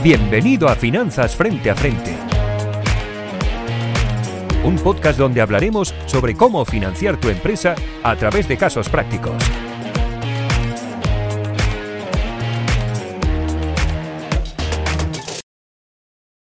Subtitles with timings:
[0.00, 2.16] Bienvenido a Finanzas Frente a Frente.
[4.64, 7.74] Un podcast donde hablaremos sobre cómo financiar tu empresa
[8.04, 9.34] a través de casos prácticos.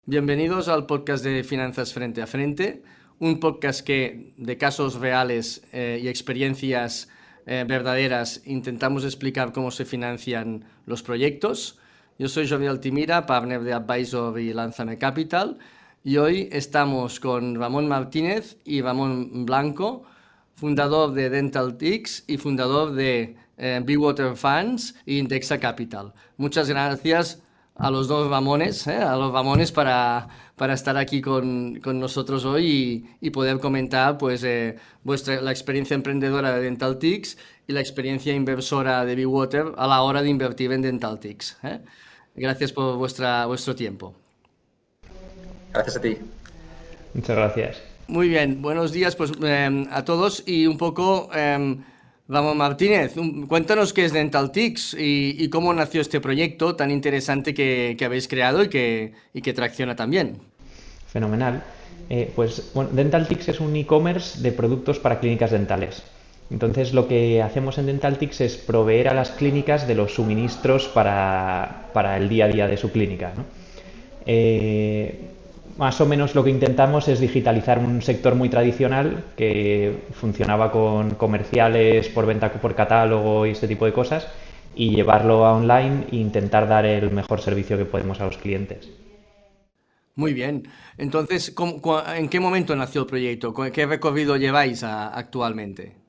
[0.05, 2.84] Bienvenidos al podcast de Finanzas Frente a Frente,
[3.18, 7.10] un podcast que de casos reales eh, y experiencias
[7.48, 11.80] eh, verdaderas intentamos explicar cómo se financian los proyectos.
[12.20, 15.59] Yo soy Jovial Altimira, partner de Advisor y Lanzame Capital,
[16.03, 20.03] y hoy estamos con Ramón Martínez y Ramón Blanco,
[20.55, 26.11] fundador de Dental Tix y fundador de eh, Water Funds e Indexa Capital.
[26.38, 27.44] Muchas gracias
[27.75, 32.45] a los dos Ramones, eh, a los Ramones para, para estar aquí con, con nosotros
[32.45, 37.80] hoy y, y, poder comentar pues, eh, vuestra, la experiencia emprendedora de Dentaltics y la
[37.80, 41.58] experiencia inversora de Water a la hora de invertir en Dentaltics.
[41.61, 41.81] ¿eh?
[42.38, 44.14] Gracias por vuestra, vuestro tiempo.
[45.73, 46.17] Gracias a ti.
[47.14, 47.81] Muchas gracias.
[48.08, 51.30] Muy bien, buenos días pues, eh, a todos y un poco...
[51.34, 51.78] Eh,
[52.30, 53.14] Vamos, Martínez,
[53.48, 58.28] cuéntanos qué es Dentaltics y, y cómo nació este proyecto tan interesante que, que habéis
[58.28, 60.38] creado y que, y que, tracciona también.
[61.08, 61.64] Fenomenal.
[62.09, 66.04] Eh, pues bueno, Dentaltics es un e-commerce de productos para clínicas dentales.
[66.50, 71.89] Entonces lo que hacemos en Dentaltics es proveer a las clínicas de los suministros para,
[71.94, 73.34] para el día a día de su clínica.
[73.36, 73.44] ¿no?
[74.26, 75.20] Eh,
[75.78, 81.12] más o menos lo que intentamos es digitalizar un sector muy tradicional que funcionaba con
[81.12, 84.28] comerciales por venta por catálogo y este tipo de cosas
[84.76, 88.89] y llevarlo a online e intentar dar el mejor servicio que podemos a los clientes.
[90.16, 90.67] Muy bien.
[90.98, 91.54] Entonces,
[92.16, 93.54] ¿en qué momento nació el proyecto?
[93.54, 96.06] ¿Qué recorrido lleváis actualmente?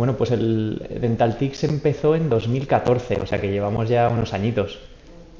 [0.00, 4.78] Bueno, pues el Dentaltix empezó en 2014, o sea que llevamos ya unos añitos.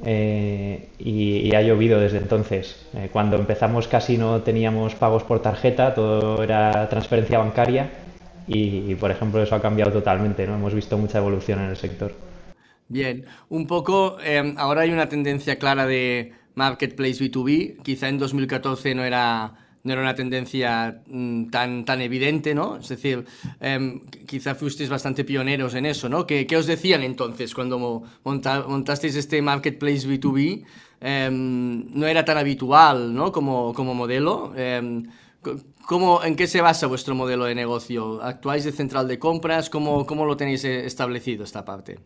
[0.05, 2.87] Eh, y, ha llovido desde entonces.
[2.93, 7.89] Eh, cuando empezamos casi no teníamos pagos por tarjeta, todo era transferencia bancaria
[8.47, 10.47] y, por ejemplo, eso ha cambiado totalmente.
[10.47, 10.57] ¿no?
[10.57, 12.13] Hemos visto mucha evolución en el sector.
[12.87, 18.95] Bien, un poco, eh, ahora hay una tendencia clara de marketplace B2B, quizá en 2014
[18.95, 22.77] no era no era una tendencia mm, tan, tan evidente, ¿no?
[22.77, 23.25] Es decir,
[23.61, 26.27] eh, quizá fuisteis bastante pioneros en eso, ¿no?
[26.27, 30.65] ¿Qué, qué os decían entonces cuando monta, montasteis este marketplace B2B?
[31.01, 33.33] Eh, em, no era tan habitual, ¿no?
[33.33, 34.53] Como, como modelo.
[34.57, 35.03] Eh,
[35.87, 38.23] ¿cómo, ¿En qué se basa vuestro modelo de negocio?
[38.23, 39.71] ¿Actuáis de central de compras?
[39.71, 41.99] ¿Cómo, cómo lo tenéis eh, establecido esta parte?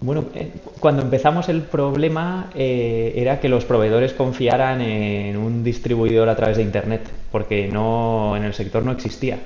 [0.00, 6.28] Bueno, eh, cuando empezamos el problema eh, era que los proveedores confiaran en un distribuidor
[6.28, 7.02] a través de Internet,
[7.32, 9.38] porque no en el sector no existía.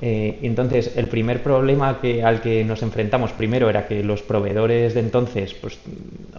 [0.00, 4.94] Eh, entonces, el primer problema que, al que nos enfrentamos primero era que los proveedores
[4.94, 5.78] de entonces pues,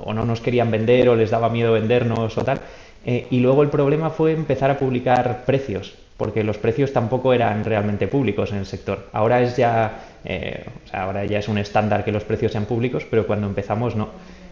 [0.03, 2.59] o no nos querían vender o les daba miedo vendernos o tal.
[3.05, 8.07] y luego el problema fue empezar a publicar precios, porque los precios tampoco eran realmente
[8.07, 9.09] públicos en el sector.
[9.11, 12.65] Ahora es ya eh, o sea, ahora ya es un estándar que los precios sean
[12.65, 14.09] públicos, pero cuando empezamos no.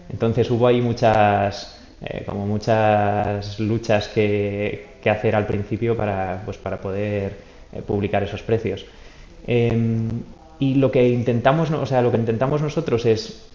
[0.10, 6.58] Entonces hubo ahí muchas, eh, como muchas luchas que, que, hacer al principio para, pues,
[6.58, 7.38] para poder
[7.72, 8.86] eh, publicar esos precios.
[9.48, 10.10] Em,
[10.60, 13.48] y lo que intentamos, o sea, lo que intentamos nosotros es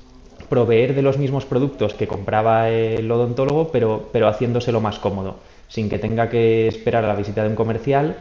[0.48, 5.36] proveer de los mismos productos que compraba el odontólogo, pero, pero haciéndoselo más cómodo,
[5.68, 8.16] sin que tenga que esperar a la visita de un comercial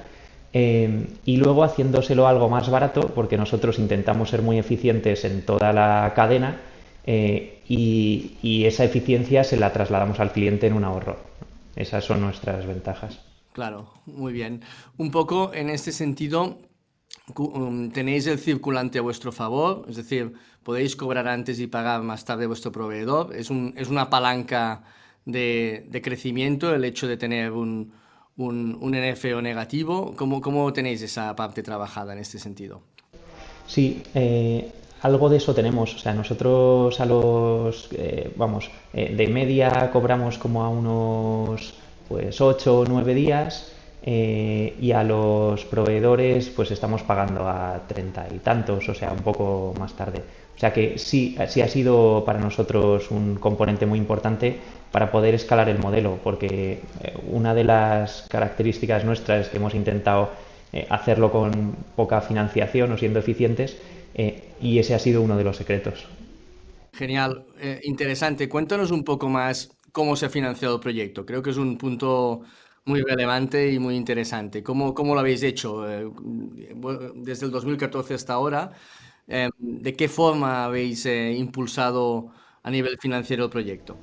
[0.53, 5.73] Em, y luego haciéndoselo algo más barato, porque nosotros intentamos ser muy eficientes en toda
[5.73, 6.59] la cadena
[7.05, 11.17] eh, y, esa eficiencia se la trasladamos al cliente en un ahorro.
[11.75, 13.19] Esas son nuestras ventajas.
[13.53, 14.61] Claro, muy bien.
[14.97, 16.57] Un poco en este sentido,
[17.35, 20.33] um, tenéis el circulante a vuestro favor, es decir,
[20.63, 23.35] podéis cobrar antes y pagar más tarde vuestro proveedor.
[23.35, 24.83] Es, un, es una palanca
[25.27, 27.91] de, de crecimiento el hecho de tener un,
[28.37, 30.13] un, un NFO negativo.
[30.15, 32.81] ¿Cómo, ¿Cómo, tenéis esa parte trabajada en este sentido?
[33.67, 34.71] Sí, eh,
[35.01, 35.93] algo de eso tenemos.
[35.95, 41.73] O sea, nosotros a los, eh, vamos, eh, de media cobramos como a unos
[42.07, 48.39] pues 8 o 9 días y a los proveedores pues estamos pagando a 30 y
[48.39, 50.23] tantos, o sea, un poco más tarde.
[50.57, 54.57] O sea que sí, sí ha sido para nosotros un componente muy importante
[54.91, 59.75] para poder escalar el modelo, porque eh, una de las características nuestras es que hemos
[59.75, 60.31] intentado
[60.73, 63.77] eh, hacerlo con poca financiación o siendo eficientes
[64.15, 66.07] eh, y ese ha sido uno de los secretos.
[66.91, 67.45] Genial,
[67.83, 68.49] interesante.
[68.49, 71.27] Cuéntanos un poco más cómo se ha financiado el proyecto.
[71.27, 72.41] Creo que es un punto
[72.87, 74.63] muy relevante y muy interesante.
[74.63, 78.71] ¿Cómo, cómo lo habéis hecho desde el 2014 hasta ahora?
[79.27, 82.29] ¿De qué forma habéis impulsado
[82.63, 83.97] a nivel financiero el proyecto?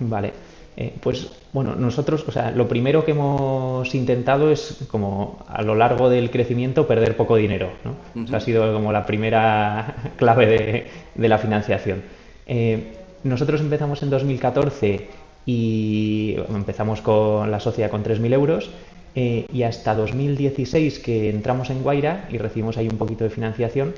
[0.00, 0.32] Vale.
[0.76, 5.76] Eh, pues bueno, nosotros, o sea, lo primero que hemos intentado es como a lo
[5.76, 8.36] largo del crecimiento perder poco dinero, ¿no?
[8.36, 12.02] ha sido como la primera clave de, la financiación.
[12.46, 15.08] Eh, nosotros empezamos en 2014
[15.46, 18.70] y empezamos con la sociedad con 3.000 euros
[19.14, 23.94] eh, y hasta 2016 que entramos en Guaira y recibimos ahí un poquito de financiación,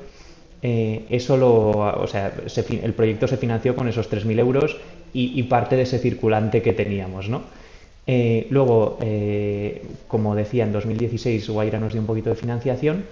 [0.61, 2.33] eh, eso lo, o sea,
[2.83, 4.77] el proyecto se financió con esos 3.000 euros
[5.13, 7.41] y, parte de ese circulante que teníamos, ¿no?
[8.05, 8.99] Eh, luego,
[10.07, 13.03] como decía, en 2016 Guaira nos dio un poquito de financiación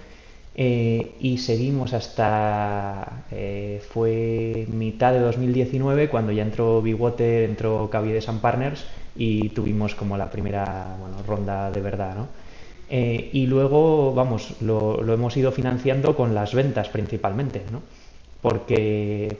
[0.58, 3.24] y seguimos hasta,
[3.90, 9.94] fue mitad de 2019 cuando ya entró Big Water, entró Cavides and Partners y tuvimos
[9.94, 12.28] como la primera ronda de verdad, ¿no?
[12.88, 17.82] Eh, y luego, vamos, lo, hemos ido financiando con las ventas principalmente, ¿no?
[18.40, 19.38] Porque,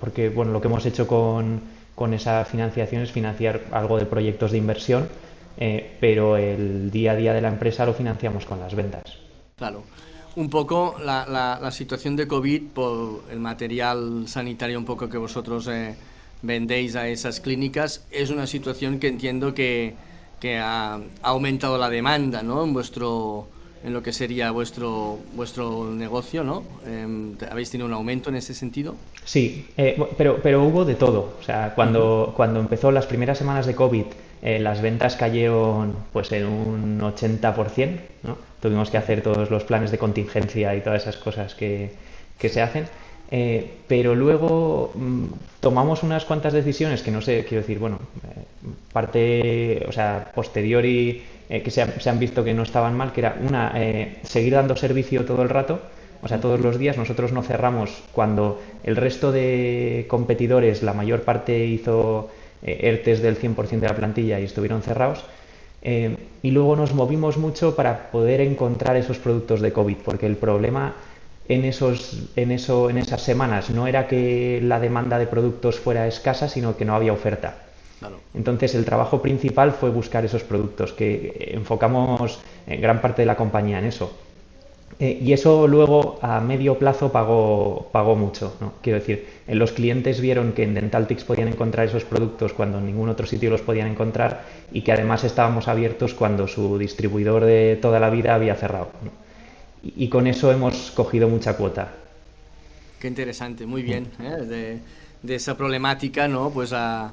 [0.00, 1.60] porque bueno, lo que hemos hecho con,
[1.94, 5.08] con esa financiación es financiar algo de proyectos de inversión,
[5.58, 9.18] eh, pero el día a día de la empresa lo financiamos con las ventas.
[9.56, 9.82] Claro.
[10.38, 11.26] Un poco la,
[11.60, 15.96] la, situación de COVID por el material sanitario un poco que vosotros eh,
[16.42, 19.94] vendéis a esas clínicas, es una situación que entiendo que,
[20.38, 22.62] que ha, aumentado la demanda ¿no?
[22.62, 23.48] en vuestro
[23.82, 26.62] en lo que sería vuestro vuestro negocio, ¿no?
[26.86, 28.94] Em, ¿Habéis tenido un aumento en ese sentido?
[29.24, 31.34] Sí, eh, pero, pero hubo de todo.
[31.40, 34.04] O sea, cuando, cuando empezó las primeras semanas de COVID,
[34.42, 38.47] eh, las ventas cayeron pues en un 80%, ¿no?
[38.60, 41.92] Tuvimos que hacer todos los planes de contingencia y todas esas cosas que,
[42.38, 42.86] que se hacen.
[43.30, 45.24] Eh, pero luego mm,
[45.60, 48.42] tomamos unas cuantas decisiones que no sé, quiero decir, bueno, eh,
[48.92, 53.36] parte, o sea, posteriori eh, que se, han visto que no estaban mal, que era
[53.46, 53.74] una,
[54.22, 55.80] seguir dando servicio todo el rato,
[56.22, 61.22] o sea, todos los días nosotros no cerramos cuando el resto de competidores, la mayor
[61.22, 62.30] parte hizo
[62.62, 65.24] ERTES del 100% de la plantilla y estuvieron cerrados.
[65.82, 70.94] Y luego nos movimos mucho para poder encontrar esos productos de COVID, porque el problema
[71.48, 76.06] en, esos, en, eso, en esas semanas no era que la demanda de productos fuera
[76.06, 77.56] escasa, sino que no había oferta.
[78.34, 83.36] Entonces el trabajo principal fue buscar esos productos, que enfocamos en gran parte de la
[83.36, 84.12] compañía en eso.
[85.00, 88.56] Eh, y eso luego a medio plazo pagó, pagó mucho.
[88.60, 88.72] ¿no?
[88.82, 93.08] Quiero decir, los clientes vieron que en Dentaltics podían encontrar esos productos cuando en ningún
[93.08, 98.00] otro sitio los podían encontrar y que además estábamos abiertos cuando su distribuidor de toda
[98.00, 98.88] la vida había cerrado
[99.82, 101.92] y con eso hemos cogido mucha cuota.
[102.98, 104.08] Qué interesante, muy bien.
[104.20, 104.80] ¿eh?
[105.22, 106.50] De, esa problemática, ¿no?
[106.50, 107.12] Pues a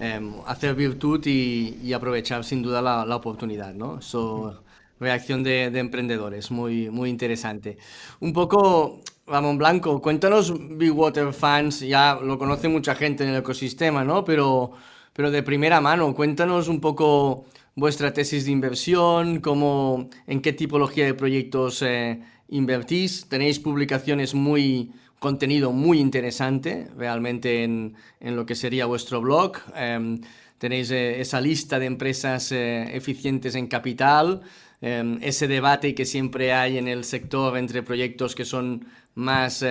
[0.00, 3.98] em, hacer virtud y, aprovechar sin duda la, oportunidad, ¿no?
[3.98, 4.60] Eso,
[5.00, 7.78] reacción de, emprendedores, muy, muy interesante.
[8.20, 13.36] Un poco, Ramón Blanco, cuéntanos Big Water Fans, ya lo conoce mucha gente en el
[13.36, 14.24] ecosistema, ¿no?
[14.24, 14.72] Pero,
[15.12, 21.04] pero de primera mano, cuéntanos un poco vuestra tesis de inversión, cómo, en qué tipología
[21.04, 23.28] de proyectos eh, invertís.
[23.28, 29.58] Tenéis publicaciones muy, contenido muy interesante realmente en, en lo que sería vuestro blog.
[29.74, 30.20] Em,
[30.58, 34.42] tenéis eh, esa lista de empresas eh, eficientes en capital,
[34.80, 39.64] em, ese debate que siempre hay en el sector entre proyectos que son más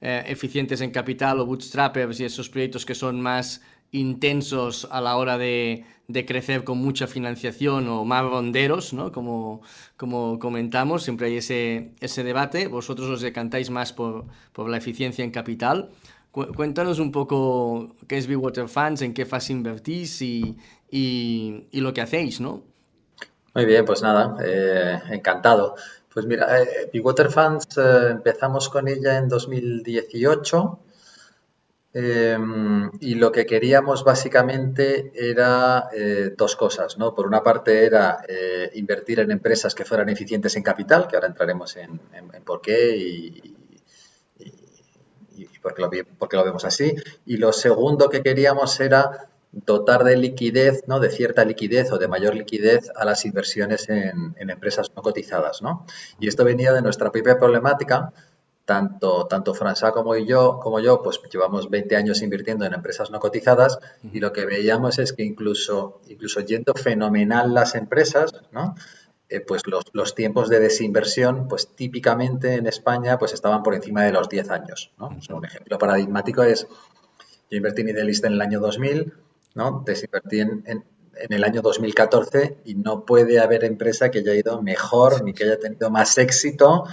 [0.00, 3.60] eficientes en capital o bootstrappers y esos proyectos que son más
[3.90, 9.12] intensos a la hora de, de crecer con mucha financiación o más ronderos, ¿no?
[9.12, 9.60] como,
[9.96, 12.66] como comentamos, siempre hay ese, ese debate.
[12.66, 15.90] Vosotros os decantáis más por, por la eficiencia en capital.
[16.30, 20.56] Cuéntanos un poco qué es Big Water Funds, en qué fase invertís y,
[20.90, 22.64] y, y lo que hacéis, ¿no?
[23.58, 25.74] Muy bien, pues nada, eh, encantado.
[26.14, 30.78] Pues mira, eh, Water Funds eh, empezamos con ella en 2018
[31.92, 37.16] Em, y lo que queríamos básicamente era eh, dos cosas, ¿no?
[37.16, 38.22] Por una parte era
[38.74, 41.98] invertir en empresas que fueran eficientes en capital, que ahora entraremos en,
[42.44, 43.56] por qué y,
[45.60, 46.94] por, qué lo, por, qué lo, vemos así.
[47.26, 49.28] Y lo segundo que queríamos era
[49.66, 51.00] dotar de liquidez, ¿no?
[51.00, 55.62] De cierta liquidez o de mayor liquidez a las inversiones en, en empresas no cotizadas,
[55.62, 55.86] ¿no?
[56.20, 58.12] Y esto venía de nuestra propia problemática
[58.68, 63.18] tanto, tanto François como yo, como yo, pues llevamos 20 años invirtiendo en empresas no
[63.18, 63.78] cotizadas
[64.12, 68.74] y lo que veíamos es que incluso, incluso yendo fenomenal las empresas, ¿no?
[69.30, 74.02] Eh, pues los, los, tiempos de desinversión, pues típicamente en España, pues estaban por encima
[74.04, 75.16] de los 10 años, ¿no?
[75.30, 76.66] un ejemplo paradigmático es,
[77.50, 79.14] yo invertí en Idealista en el año 2000,
[79.58, 79.82] ¿no?
[79.84, 80.84] Desinvertí en, en,
[81.20, 85.44] en el año 2014 y no puede haber empresa que haya ido mejor ni que
[85.44, 86.84] haya tenido más éxito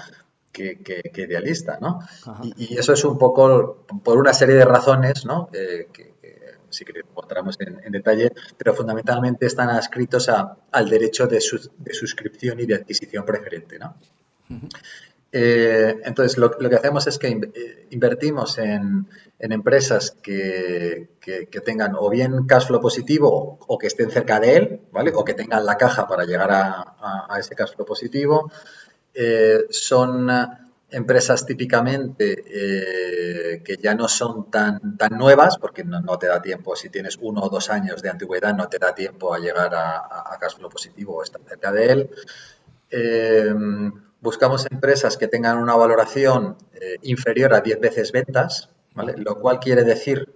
[0.52, 2.00] que, idealista, ¿no?
[2.58, 5.50] Y, eso es un poco por una serie de razones, ¿no?
[5.52, 5.90] que,
[6.70, 12.76] si queremos encontramos en, detalle, pero fundamentalmente están adscritos al derecho de, suscripción y de
[12.76, 13.96] adquisición preferente, ¿no?
[15.32, 19.08] Eh, entonces, lo, que hacemos es que eh, invertimos en,
[19.40, 21.10] empresas que,
[21.66, 25.12] tengan o bien cash flow positivo o que estén cerca de él, ¿vale?
[25.14, 28.52] O que tengan la caja para llegar a, ese cash flow positivo.
[29.14, 30.30] Eh, son
[30.90, 32.44] empresas típicamente
[33.64, 37.42] que ya no son tan, tan nuevas, porque no, te da tiempo, si tienes uno
[37.42, 40.70] o dos años de antigüedad, no te da tiempo a llegar a, a cash flow
[40.70, 42.10] positivo o estar cerca de él
[44.26, 49.84] buscamos empresas que tengan una valoración eh, inferior a 10 veces ventas, lo cual quiere
[49.84, 50.34] decir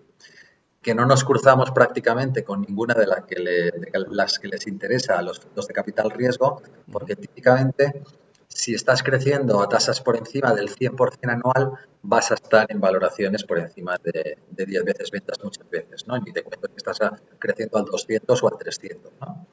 [0.81, 5.67] que no nos cruzamos prácticamente con ninguna de, las que les interesa a los fondos
[5.67, 6.61] de capital riesgo,
[6.91, 8.01] porque típicamente
[8.47, 13.43] si estás creciendo a tasas por encima del 100% anual, vas a estar en valoraciones
[13.43, 16.17] por encima de, 10 veces ventas muchas veces, ¿no?
[16.17, 16.99] Ni te cuento que estás
[17.37, 19.45] creciendo al 200 o al 300, ¿no?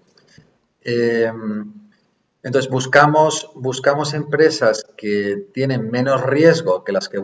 [0.81, 1.31] Eh,
[2.47, 7.21] entonces buscamos, buscamos empresas que tienen menos riesgo que las que,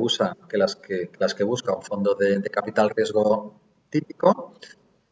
[0.49, 3.55] que las que, las que busca un fondo de, capital riesgo
[3.89, 4.55] típico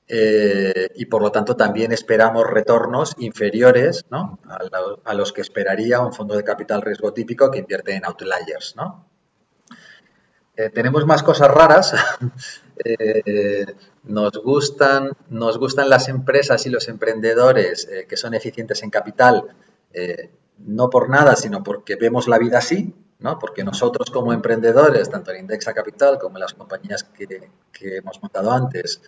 [0.08, 6.36] eh, y por lo tanto también esperamos retornos inferiores a, los que esperaría un fondo
[6.36, 8.74] de capital riesgo típico que invierte en outliers.
[10.56, 11.94] Eh, tenemos más cosas raras.
[12.82, 13.66] Eh,
[14.04, 19.54] nos, gustan, nos gustan las empresas y los emprendedores que son eficientes en capital
[19.92, 23.38] eh, no por nada, sino porque vemos la vida así, ¿no?
[23.38, 27.50] porque nosotros como emprendedores, tanto en Indexa Capital como en las compañías que,
[27.96, 29.00] hemos montado antes,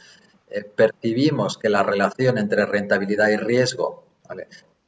[0.49, 4.05] eh, percibimos que la relación entre rentabilidad y riesgo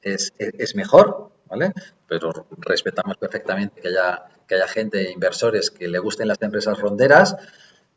[0.01, 1.73] es, mejor, ¿vale?
[2.07, 7.37] pero respetamos perfectamente que haya, que haya gente, inversores, que le gusten las empresas ronderas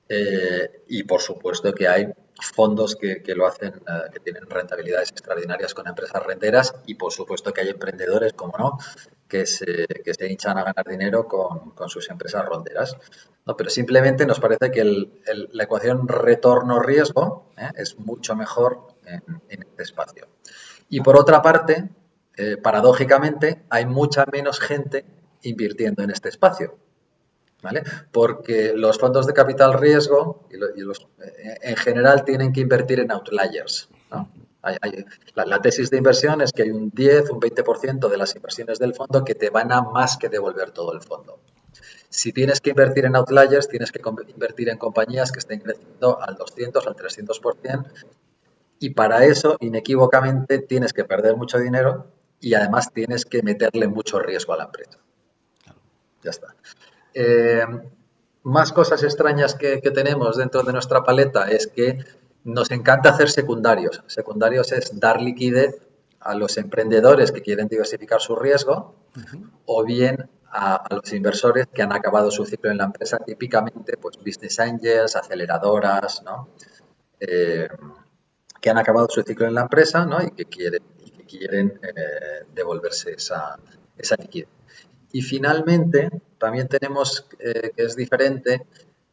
[0.10, 2.08] eh, y por supuesto que hay
[2.40, 7.54] fondos que, lo hacen, eh, que tienen rentabilidades extraordinarias con empresas renteras y por supuesto
[7.54, 8.78] que hay emprendedores, como no,
[9.28, 12.98] que se, que se hinchan a ganar dinero con, sus empresas ronderas.
[13.46, 19.84] No, pero simplemente nos parece que la ecuación retorno-riesgo eh, es mucho mejor en, este
[19.84, 20.28] espacio.
[20.90, 21.90] Y por otra parte,
[22.36, 25.06] eh, paradójicamente, hay mucha menos gente
[25.42, 26.78] invirtiendo en este espacio.
[28.12, 33.12] Porque los fondos de capital riesgo y, los, eh, en general tienen que invertir en
[33.12, 33.90] outliers.
[35.36, 38.94] la, tesis de inversión es que hay un 10, un 20% de las inversiones del
[38.94, 41.40] fondo que te van a más que devolver todo el fondo.
[42.10, 46.36] Si tienes que invertir en outliers, tienes que invertir en compañías que estén creciendo al
[46.36, 47.86] 200, al 300%,
[48.80, 52.08] y para eso, inequívocamente, tienes que perder mucho dinero
[52.40, 55.00] y además tienes que meterle mucho riesgo a la empresa.
[56.24, 56.56] Ya está.
[57.20, 57.66] Eh,
[58.44, 61.98] más cosas extrañas que, tenemos dentro de nuestra paleta es que
[62.44, 64.04] nos encanta hacer secundarios.
[64.06, 65.82] Secundarios es dar liquidez
[66.20, 68.94] a los emprendedores que quieren diversificar su riesgo
[69.66, 74.18] o bien a, los inversores que han acabado su ciclo en la empresa, típicamente pues
[74.18, 76.50] business angels, aceleradoras, ¿no?
[77.20, 77.68] Eh,
[78.62, 80.22] que han acabado su ciclo en la empresa ¿no?
[80.22, 80.84] y que quieren,
[81.18, 83.58] que quieren eh, devolverse esa,
[83.98, 84.57] esa liquidez.
[85.12, 88.66] Y finalmente, también tenemos eh, que es diferente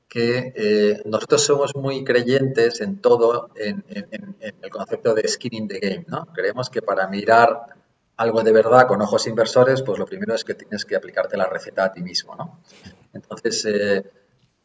[0.09, 3.85] que eh, nosotros somos muy creyentes en todo, en,
[4.39, 6.27] el concepto de skin in the game, ¿no?
[6.27, 7.67] Creemos que para mirar
[8.17, 11.47] algo de verdad con ojos inversores, pues lo primero es que tienes que aplicarte la
[11.47, 12.61] receta a ti mismo, ¿no?
[13.13, 14.05] Entonces, eh,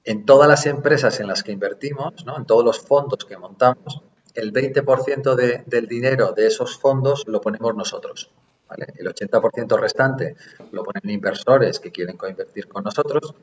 [0.04, 2.38] en todas las empresas en las que invertimos, ¿no?
[2.38, 4.02] en todos los fondos que montamos,
[4.34, 8.32] el 20% del dinero de esos fondos lo ponemos nosotros.
[8.78, 10.36] El 80% restante
[10.72, 13.34] lo ponen inversores que quieren coinvertir con nosotros,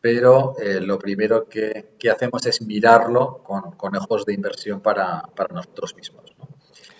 [0.00, 5.22] pero eh, lo primero que, hacemos es mirarlo con, ojos de inversión para,
[5.52, 6.32] nosotros mismos.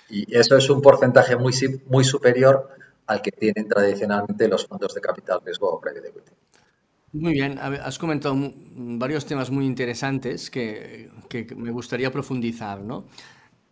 [0.08, 1.54] Y eso es un porcentaje muy,
[1.86, 2.68] muy superior
[3.06, 6.32] al que tienen tradicionalmente los fondos de capital riesgo o private equity.
[7.12, 13.06] Muy bien, has comentado varios temas muy interesantes que, que me gustaría profundizar, ¿no?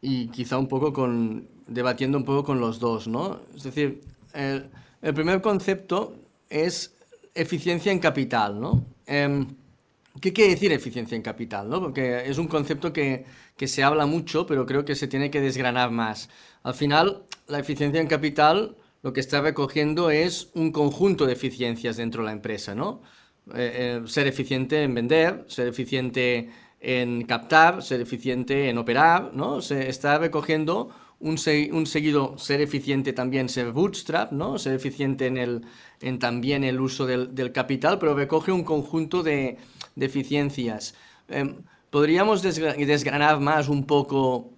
[0.00, 3.40] Y quizá un poco con, debatiendo un poco con los dos, ¿no?
[3.54, 4.00] Es decir,
[4.32, 4.70] el,
[5.14, 6.14] primer concepto
[6.48, 6.94] es
[7.34, 8.84] eficiencia en capital, ¿no?
[9.06, 9.46] Em,
[10.20, 11.68] ¿Qué quiere decir eficiencia en capital?
[11.70, 11.80] ¿no?
[11.80, 13.24] Porque es un concepto que,
[13.56, 16.28] que, se habla mucho, pero creo que se tiene que desgranar más.
[16.64, 21.96] Al final, la eficiencia en capital lo que está recogiendo es un conjunto de eficiencias
[21.96, 23.02] dentro de la empresa, ¿no?
[23.54, 29.60] Eh, eh, ser eficiente en vender, ser eficiente en captar, ser eficiente en operar, ¿no?
[29.60, 34.58] Se está recogiendo un, seguido ser eficiente también, ser bootstrap, ¿no?
[34.58, 35.66] Ser eficiente en, el,
[36.00, 39.58] en también el uso del, del capital, pero recoge un conjunto de,
[39.96, 40.94] de eficiencias.
[41.28, 41.56] Em,
[41.90, 44.50] ¿Podríamos desgranar más un poco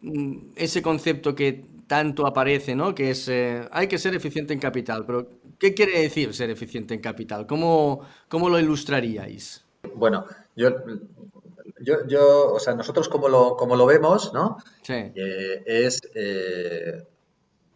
[0.00, 2.94] mm, ese concepto que tanto aparece, ¿no?
[2.94, 6.94] Que es, eh, hay que ser eficiente en capital, pero ¿qué quiere decir ser eficiente
[6.94, 7.46] en capital?
[7.46, 9.64] ¿Cómo, cómo lo ilustraríais?
[9.94, 10.24] Bueno,
[10.56, 10.70] yo,
[11.80, 14.58] yo, yo, o sea, nosotros como lo, como lo vemos, ¿no?
[14.82, 15.12] Sí.
[15.14, 17.06] Eh, es eh,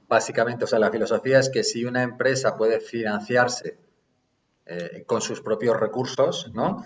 [0.09, 3.79] básicamente, o sea, la filosofía es que si una empresa puede financiarse
[5.07, 6.85] con sus propios recursos, ¿no?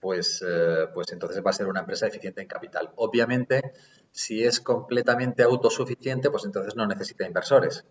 [0.00, 0.44] Pues,
[0.92, 2.90] pues entonces va a ser una empresa eficiente en capital.
[2.96, 3.72] Obviamente,
[4.10, 7.84] si es completamente autosuficiente, pues entonces no necesita inversores.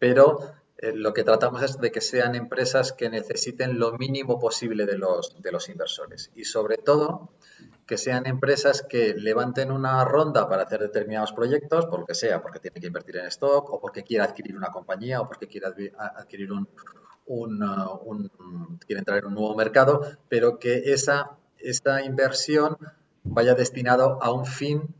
[0.00, 4.86] Pero eh, lo que tratamos es de que sean empresas que necesiten lo mínimo posible
[4.86, 6.30] de los, de los inversores.
[6.34, 7.30] Y sobre todo,
[7.86, 12.42] que sean empresas que levanten una ronda para hacer determinados proyectos, por lo que sea,
[12.42, 15.92] porque tiene que invertir en stock, o porque quiere adquirir una compañía, o porque quiere
[15.96, 16.68] adquirir un,
[17.26, 22.76] un, uh, un quiere entrar en un nuevo mercado, pero que esa, esta inversión
[23.22, 24.94] vaya destinado a un fin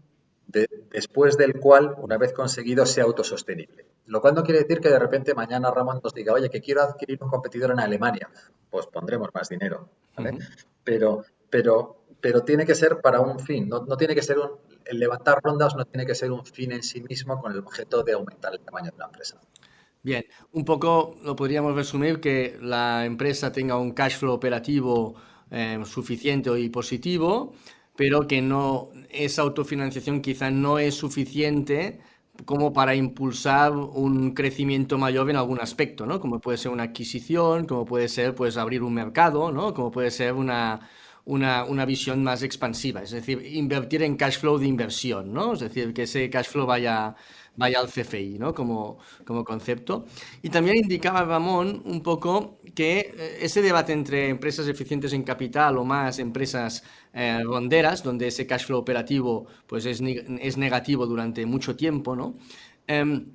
[0.90, 3.86] después del cual, una vez conseguido, sea autosostenible.
[4.06, 6.82] Lo cual no quiere decir que de repente mañana Ramón nos diga, oye, que quiero
[6.82, 8.28] adquirir un competidor en Alemania.
[8.70, 9.88] Pues pondremos más dinero.
[10.82, 13.68] pero, pero, pero tiene que ser para un fin.
[13.68, 14.50] No, tiene que ser un,
[14.84, 18.02] el levantar rondas no tiene que ser un fin en sí mismo con el objeto
[18.02, 19.40] de aumentar el tamaño de la empresa.
[20.02, 25.14] Bien, un poco lo podríamos resumir que la empresa tenga un cash flow operativo
[25.50, 27.54] eh, suficiente y positivo
[27.96, 32.00] pero que no, esa autofinanciación quizá no es suficiente
[32.44, 36.20] como para impulsar un crecimiento mayor en algún aspecto, ¿no?
[36.20, 39.72] Como puede ser una adquisición, como puede ser pues abrir un mercado, ¿no?
[39.72, 40.88] Como puede ser una,
[41.24, 45.54] una, una, visión más expansiva, es decir, invertir en cash flow de inversión, ¿no?
[45.54, 47.14] Es decir, que ese cash flow vaya,
[47.56, 48.54] vaya al CFI, ¿no?
[48.54, 50.06] Como, como concepto.
[50.42, 55.78] Y también indicaba Ramón un poco que eh, ese debate entre empresas eficientes en capital
[55.78, 56.82] o más empresas
[57.12, 62.36] eh, ronderas, donde ese cash flow operativo pues es, es negativo durante mucho tiempo, ¿no?
[62.86, 63.32] Em,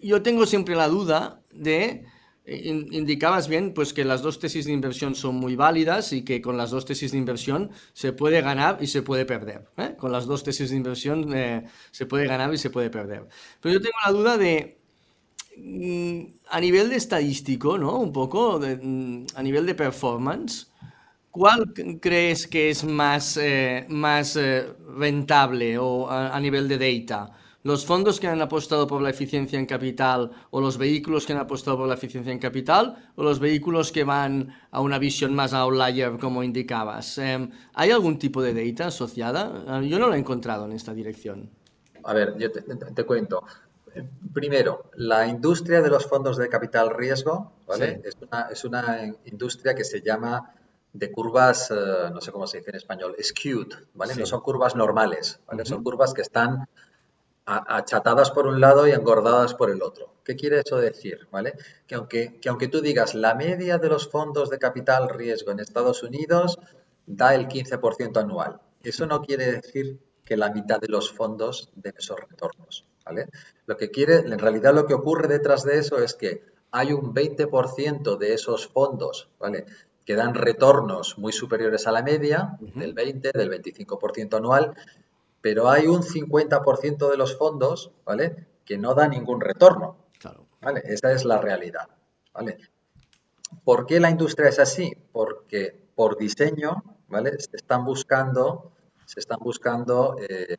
[0.00, 2.04] yo tengo siempre la duda de
[2.44, 6.56] indicabas bien pues que las dos tesis de inversión son muy válidas y que con
[6.56, 9.68] las dos tesis de inversión se puede ganar y se puede perder.
[9.76, 9.94] ¿eh?
[9.96, 13.28] Con las dos tesis de inversión eh, se puede ganar y se puede perder.
[13.60, 14.78] Pero yo tengo la duda de,
[15.56, 17.98] mm, a nivel de estadístico, ¿no?
[17.98, 20.68] Un poco, mm, a nivel de performance,
[21.30, 23.38] ¿cuál crees que es más,
[23.88, 24.38] más
[24.98, 27.32] rentable o a nivel de data?
[27.62, 31.38] Los fondos que han apostado por la eficiencia en capital o los vehículos que han
[31.38, 35.52] apostado por la eficiencia en capital o los vehículos que van a una visión más
[35.52, 37.18] outlier como indicabas.
[37.18, 39.64] Em, ¿Hay algún tipo de data asociada?
[39.66, 41.50] Ah, yo no lo he encontrado en esta dirección.
[42.04, 43.44] A ver, yo te, cuento.
[44.32, 47.52] Primero, la industria de los fondos de capital riesgo
[48.50, 50.54] es, una, industria que se llama
[50.92, 54.16] de curvas, eh, no sé cómo se dice en español, skewed, ¿vale?
[54.16, 56.66] No son curvas normales, Son curvas que están
[57.44, 60.14] achatadas por un lado y engordadas por el otro.
[60.24, 61.26] ¿Qué quiere eso decir?
[61.30, 61.54] ¿Vale?
[61.86, 65.60] Que, aunque, que aunque tú digas la media de los fondos de capital riesgo en
[65.60, 66.58] Estados Unidos
[67.06, 71.94] da el 15% anual, eso no quiere decir que la mitad de los fondos den
[71.98, 72.86] esos retornos.
[73.04, 73.28] ¿vale?
[73.66, 77.12] Lo que quiere, en realidad lo que ocurre detrás de eso es que hay un
[77.14, 79.66] 20% de esos fondos, ¿vale?
[80.04, 84.74] que dan retornos muy superiores a la media, del 20, del 25% anual,
[85.42, 88.46] pero hay un 50% de los fondos, ¿vale?
[88.64, 89.96] Que no da ningún retorno.
[90.18, 90.46] Claro.
[90.60, 90.82] ¿Vale?
[90.84, 91.88] Esa es la realidad,
[92.32, 92.58] ¿vale?
[93.64, 94.96] ¿Por qué la industria es así?
[95.12, 97.38] Porque por diseño, ¿vale?
[97.40, 98.72] Se están buscando,
[99.04, 100.56] se están buscando eh,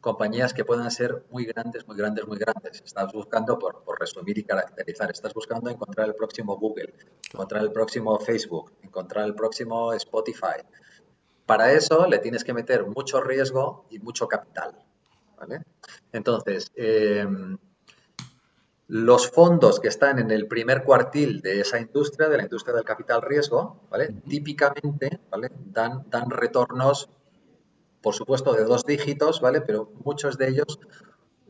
[0.00, 2.82] compañías que puedan ser muy grandes, muy grandes, muy grandes.
[2.84, 6.94] Estás buscando, por, por, resumir y caracterizar, estás buscando encontrar el próximo Google,
[7.32, 10.62] encontrar el próximo Facebook, encontrar el próximo Spotify,
[11.48, 14.74] para eso le tienes que meter mucho riesgo y mucho capital.
[16.12, 17.56] Entonces, em,
[18.88, 22.84] los fondos que están en el primer cuartil de esa industria, de la industria del
[22.84, 24.12] capital riesgo, ¿vale?
[24.28, 25.20] típicamente
[25.64, 27.08] Dan, dan retornos,
[28.02, 29.62] por supuesto, de dos dígitos, ¿vale?
[29.62, 30.78] pero muchos de ellos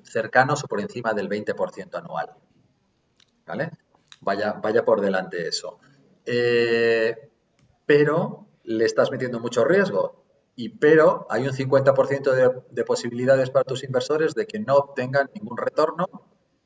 [0.04, 2.36] cercanos o por encima del 20% anual.
[3.44, 3.72] ¿vale?
[4.20, 5.80] Vaya, vaya por delante eso.
[6.24, 7.30] Eh,
[7.84, 10.24] pero le estás metiendo mucho riesgo.
[10.54, 15.56] Y pero hay un 50% de, posibilidades para tus inversores de que no obtengan ningún
[15.56, 16.06] retorno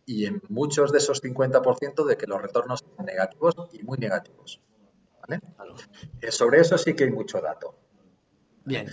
[0.05, 4.61] y en muchos de esos 50% de que los retornos sean negativos y muy negativos.
[5.21, 5.41] ¿vale?
[6.21, 7.77] Eh, sobre eso sí que hay mucho dato.
[8.65, 8.89] Bien.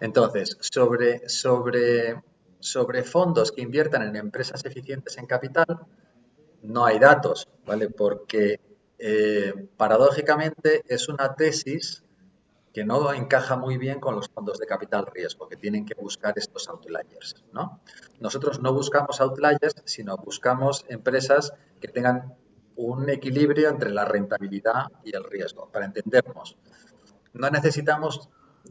[0.00, 2.20] Entonces, sobre, sobre,
[2.58, 5.86] sobre fondos que inviertan en empresas eficientes en capital,
[6.62, 7.88] no hay datos, ¿vale?
[7.88, 8.60] Porque
[8.98, 12.04] eh, paradójicamente es una tesis
[12.72, 16.34] que no encaja muy bien con los fondos de capital riesgo, que tienen que buscar
[16.36, 17.80] estos outliers, ¿no?
[18.20, 22.36] Nosotros no buscamos outliers, sino buscamos empresas que tengan
[22.76, 26.56] un equilibrio entre la rentabilidad y el riesgo, para entendernos.
[27.32, 28.28] No necesitamos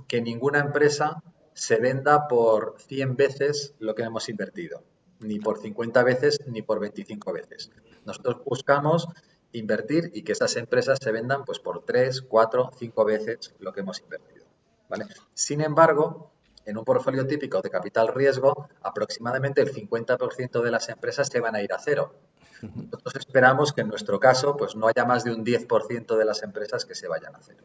[0.07, 1.21] que ninguna empresa
[1.53, 4.83] se venda por 100 veces lo que hemos invertido,
[5.19, 7.71] ni por 50 veces ni por 25 veces.
[8.05, 9.07] Nosotros buscamos
[9.51, 13.81] invertir y que esas empresas se vendan pues por 3, 4, 5 veces lo que
[13.81, 14.45] hemos invertido.
[14.87, 15.05] ¿vale?
[15.33, 16.31] Sin embargo,
[16.65, 21.55] en un portfolio típico de capital riesgo, aproximadamente el 50% de las empresas se van
[21.55, 22.13] a ir a cero.
[22.61, 26.43] Nosotros esperamos que en nuestro caso pues no haya más de un 10% de las
[26.43, 27.63] empresas que se vayan a cero.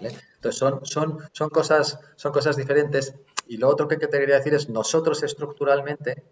[0.00, 3.14] Entonces son, son, son, cosas, son cosas diferentes.
[3.46, 6.24] Y lo otro que te quería decir es, nosotros estructuralmente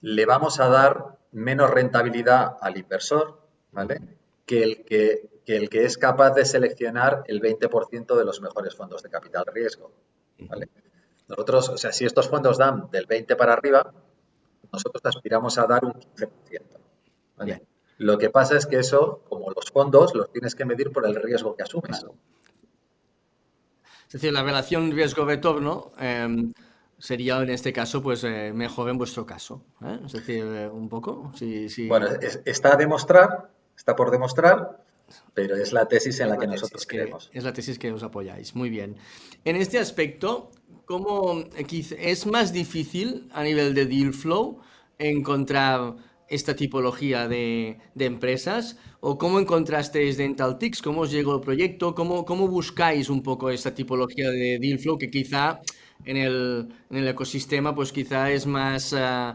[0.00, 3.40] le vamos a dar menos rentabilidad al inversor
[3.72, 4.00] ¿vale?
[4.46, 9.02] que, el que, el que es capaz de seleccionar el 20% de los mejores fondos
[9.02, 9.92] de capital riesgo.
[10.40, 10.68] ¿vale?
[11.28, 13.92] Nosotros, o sea, si estos fondos dan del 20 para arriba,
[14.72, 16.28] nosotros aspiramos a dar un 15%.
[17.36, 17.62] ¿vale?
[17.98, 21.14] Lo que pasa es que eso, como los fondos, los tienes que medir por el
[21.14, 22.04] riesgo que asumes.
[24.06, 26.52] Es decir, la relación riesgo-retorno em,
[27.00, 29.64] sería en este caso pues eh, mejor en vuestro caso.
[29.82, 29.98] ¿eh?
[30.04, 31.32] Es decir, eh, un poco.
[31.88, 32.06] Bueno,
[32.44, 34.84] está a demostrar, está por demostrar,
[35.34, 37.30] pero es la tesis en la, que nosotros creemos.
[37.32, 38.54] Es la tesis que os apoyáis.
[38.54, 38.96] Muy bien.
[39.44, 40.50] En este aspecto,
[40.84, 44.60] ¿cómo es más difícil a nivel de deal flow
[44.98, 45.96] encontrar
[46.28, 48.76] esta tipología de, empresas?
[49.00, 50.82] ¿O cómo encontrasteis Dentaltics?
[50.82, 51.94] ¿Cómo os llegó el proyecto?
[51.94, 55.60] ¿Cómo, ¿Cómo buscáis un poco esta tipología de deal flow que quizá
[56.04, 59.32] en el, en el ecosistema pues quizá es más eh,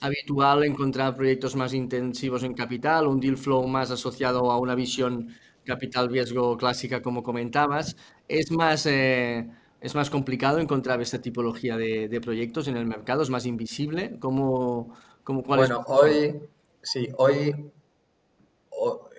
[0.00, 5.28] habitual encontrar proyectos más intensivos en capital, un deal flow más asociado a una visión
[5.64, 7.96] capital riesgo clásica como comentabas?
[8.26, 8.86] ¿Es más...
[8.86, 9.48] Eh,
[9.80, 13.22] ¿Es más complicado encontrar esta tipología de, proyectos en el mercado?
[13.22, 14.16] ¿Es más invisible?
[14.18, 14.92] ¿Cómo,
[15.24, 16.40] bueno, hoy,
[16.82, 17.54] sí, hoy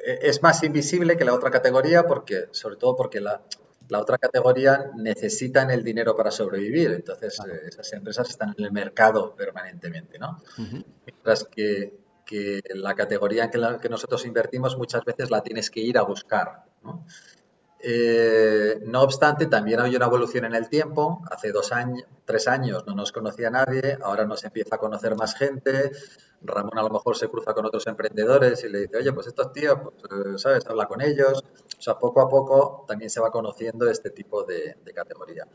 [0.03, 3.41] es más invisible que la otra categoría porque, sobre todo porque la,
[3.97, 6.91] otra categoría necesitan el dinero para sobrevivir.
[6.91, 10.39] Entonces, eh, esas empresas están en el mercado permanentemente, ¿no?
[11.05, 11.97] Mientras que,
[12.75, 16.03] la categoría en que, la, que, nosotros invertimos muchas veces la tienes que ir a
[16.03, 17.03] buscar, ¿no?
[17.81, 21.21] Eh, no obstante, también hay una evolución en el tiempo.
[21.31, 25.35] Hace dos años, tres años no nos conocía nadie, ahora nos empieza a conocer más
[25.35, 25.91] gente.
[26.41, 29.51] Ramón a lo mejor se cruza con otros emprendedores y le dice, oye, pues estos
[29.53, 30.65] tíos, pues, eh, ¿sabes?
[30.67, 31.43] Habla con ellos.
[31.77, 35.47] O sea, poco a poco también se va conociendo este tipo de, categoría.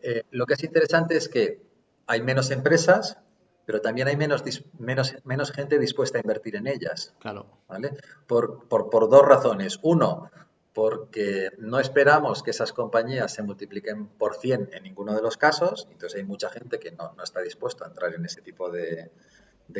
[0.00, 1.62] Eh, lo que es interesante es que
[2.06, 3.18] hay menos empresas,
[3.64, 4.42] pero también hay menos,
[4.78, 7.14] menos, menos gente dispuesta a invertir en ellas.
[7.18, 7.46] Claro.
[7.68, 7.96] ¿vale?
[8.26, 9.78] Por, por, por dos razones.
[9.82, 10.30] Uno,
[10.74, 15.86] porque no esperamos que esas compañías se multipliquen por 100 en ninguno de los casos,
[15.90, 19.10] entonces hay mucha gente que no, está dispuesta a entrar en ese tipo de,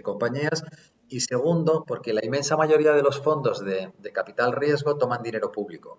[0.03, 0.65] compañías.
[1.09, 5.99] Y segundo, porque la inmensa mayoría de los fondos de, capital riesgo toman dinero público.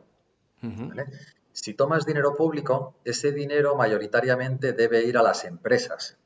[1.51, 6.17] Si tomas dinero público, ese dinero mayoritariamente debe ir a las empresas.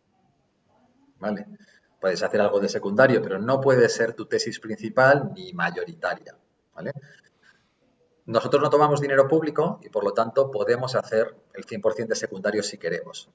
[1.19, 1.47] ¿Vale?
[1.99, 6.37] Puedes hacer algo de secundario, pero no puede ser tu tesis principal ni mayoritaria.
[6.75, 6.91] ¿vale?
[8.27, 12.61] Nosotros no tomamos dinero público y por lo tanto podemos hacer el 100% de secundario
[12.61, 13.29] si queremos.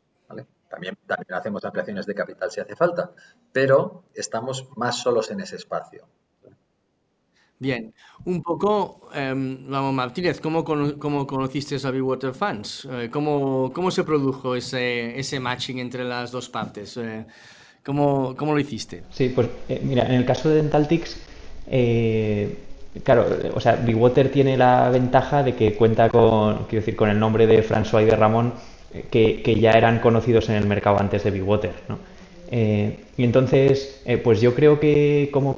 [0.68, 3.10] También, también hacemos ampliaciones de capital si hace falta,
[3.52, 6.06] pero estamos más solos en ese espacio.
[7.58, 12.86] Bien, un poco, em, vamos Martínez, ¿cómo, cómo conociste a Big Water Funds?
[12.90, 16.96] Eh, ¿cómo, ¿cómo, se produjo ese, ese, matching entre las dos partes?
[16.96, 17.24] Eh,
[17.84, 19.04] ¿cómo, ¿cómo, lo hiciste?
[19.10, 21.16] Sí, pues eh, mira, en el caso de Dentaltics,
[23.04, 27.08] Claro, o sea, Big Water tiene la ventaja de que cuenta con, quiero decir, con
[27.08, 28.52] el nombre de François y de Ramón,
[29.10, 31.98] que, que ya eran conocidos en el mercado antes de Big Water, ¿no?
[32.54, 35.56] Eh, y entonces, eh, pues yo creo que como,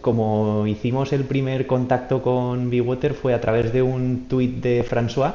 [0.00, 4.84] como hicimos el primer contacto con Big Water fue a través de un tuit de
[4.84, 5.34] François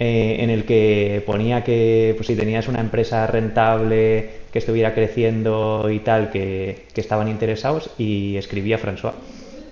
[0.00, 5.88] eh, en el que ponía que pues, si tenías una empresa rentable que estuviera creciendo
[5.90, 9.14] y tal, que, que estaban interesados y escribía François.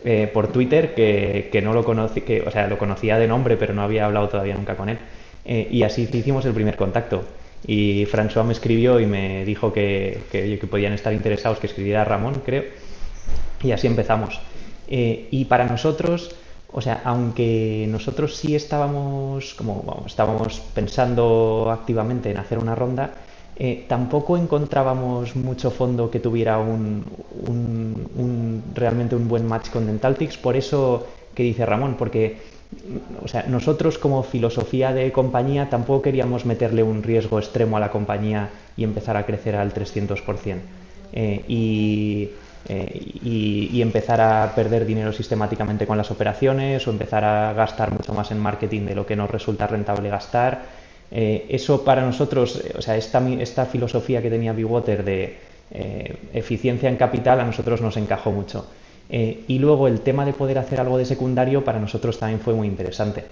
[0.06, 3.72] Eh, por Twitter que, no lo conocí, que, o sea, lo conocía de nombre, pero
[3.72, 4.98] no había hablado todavía nunca con él.
[5.46, 7.24] Eh, y así hicimos el primer contacto.
[7.66, 12.42] Y François me escribió y me dijo que, que, podían estar interesados, que escribiera Ramón,
[12.44, 12.64] creo.
[13.62, 14.40] Y así empezamos.
[14.88, 16.36] Eh, y para nosotros,
[16.76, 23.14] O sea, aunque nosotros sí estábamos, como estábamos pensando activamente en hacer una ronda,
[23.56, 27.04] eh, tampoco encontrábamos mucho fondo que tuviera un,
[28.74, 30.36] realmente un buen match con Dentaltics.
[30.36, 32.38] Por eso que dice Ramón, porque
[33.22, 37.90] o sea, nosotros como filosofía de compañía tampoco queríamos meterle un riesgo extremo a la
[37.90, 40.58] compañía y empezar a crecer al 300%.
[41.12, 42.30] Eh, y
[42.66, 48.14] eh, y, empezar a perder dinero sistemáticamente con las operaciones o empezar a gastar mucho
[48.14, 50.62] más en marketing de lo que nos resulta rentable gastar.
[51.10, 55.54] Eh, eso para nosotros, eh, o sea, esta, esta filosofía que tenía Water de
[56.32, 58.66] eficiencia en capital a nosotros nos encajó mucho.
[59.10, 62.68] y luego el tema de poder hacer algo de secundario para nosotros también fue muy
[62.68, 63.24] interesante.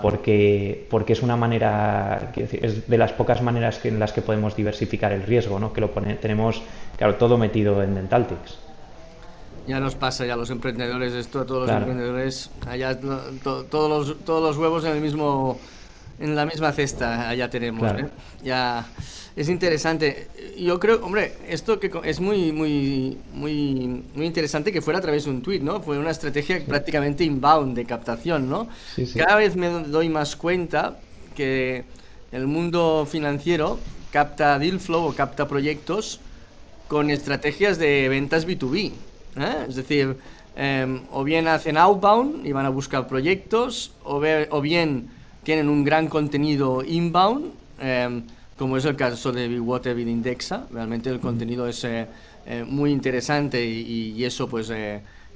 [0.00, 5.12] Porque, porque es una manera, es de las pocas maneras en las que podemos diversificar
[5.12, 5.72] el riesgo, ¿no?
[5.72, 6.62] que lo tenemos,
[6.96, 8.58] claro, todo metido en Dentaltics.
[9.66, 14.24] Ya nos pasa ya a los emprendedores esto, a todos los emprendedores, allá todos, los,
[14.24, 15.58] todos los huevos en el mismo
[16.18, 17.90] en la misma cesta allá tenemos.
[17.92, 18.06] ¿eh?
[18.42, 18.86] Ya
[19.36, 20.28] es interesante.
[20.58, 25.24] Yo creo, hombre, esto que es muy muy muy muy interesante que fuera a través
[25.24, 25.80] de un tweet, ¿no?
[25.80, 28.68] Fue una estrategia prácticamente inbound de captación, ¿no?
[29.16, 30.98] Cada vez me doy más cuenta
[31.34, 31.84] que
[32.32, 33.78] el mundo financiero
[34.12, 36.20] capta deal flow o capta proyectos
[36.86, 38.92] con estrategias de ventas B2B.
[39.36, 39.66] ¿eh?
[39.68, 40.16] Es decir,
[40.54, 45.10] em, o bien hacen outbound y van a buscar proyectos, o, o bien
[45.44, 48.22] tienen un gran contenido inbound, em,
[48.58, 50.66] como es el caso de Big Indexa.
[50.72, 52.06] Realmente el contenido es eh,
[52.46, 54.72] eh, muy interesante y, eso pues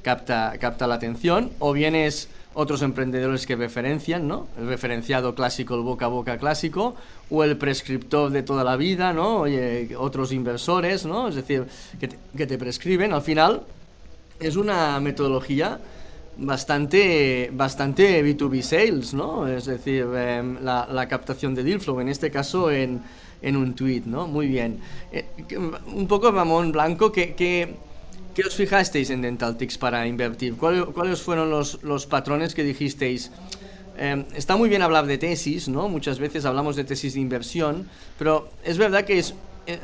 [0.02, 1.50] capta, capta la atención.
[1.58, 4.48] O bien es otros emprendedores que referencian, ¿no?
[4.58, 6.96] El referenciado clásico, el boca a boca clásico,
[7.30, 9.40] o el prescriptor de toda la vida, ¿no?
[9.40, 11.28] Oye, otros inversores, ¿no?
[11.28, 11.66] Es decir,
[12.00, 13.12] que que te prescriben.
[13.12, 13.62] Al final,
[14.40, 15.78] es una metodología
[16.38, 19.46] bastante, bastante B2B sales, ¿no?
[19.46, 23.02] Es decir, em, la, captación de deal flow, en este caso en,
[23.42, 24.26] un tweet, ¿no?
[24.26, 24.80] Muy bien.
[25.12, 25.26] Eh,
[25.94, 27.76] un poco, Ramón Blanco, ¿qué, qué,
[28.46, 30.54] os fijasteis en Dentaltics para invertir?
[30.56, 33.32] ¿Cuáles fueron los, los patrones que dijisteis?
[33.96, 35.88] Em, está muy bien hablar de tesis, ¿no?
[35.88, 39.34] Muchas veces hablamos de tesis de inversión, pero es verdad que es, eh,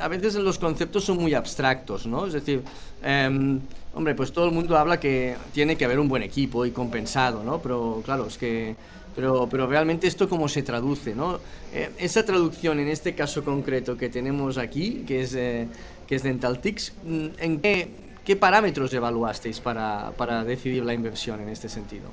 [0.01, 2.27] a veces los conceptos son muy abstractos, ¿no?
[2.27, 2.63] Es decir,
[3.03, 3.61] em,
[3.97, 7.45] Hombre, pues todo el mundo habla que tiene que haber un buen equipo y compensado,
[7.45, 7.61] ¿no?
[7.61, 8.75] Pero claro, es que...
[9.15, 11.39] Pero, pero realmente esto cómo se traduce, ¿no?
[11.73, 15.69] Eh, esa traducción en este caso concreto que tenemos aquí, que es, eh,
[16.09, 17.91] que es mm, ¿en qué,
[18.25, 22.09] qué parámetros evaluasteis para, para decidir la inversión en este sentido?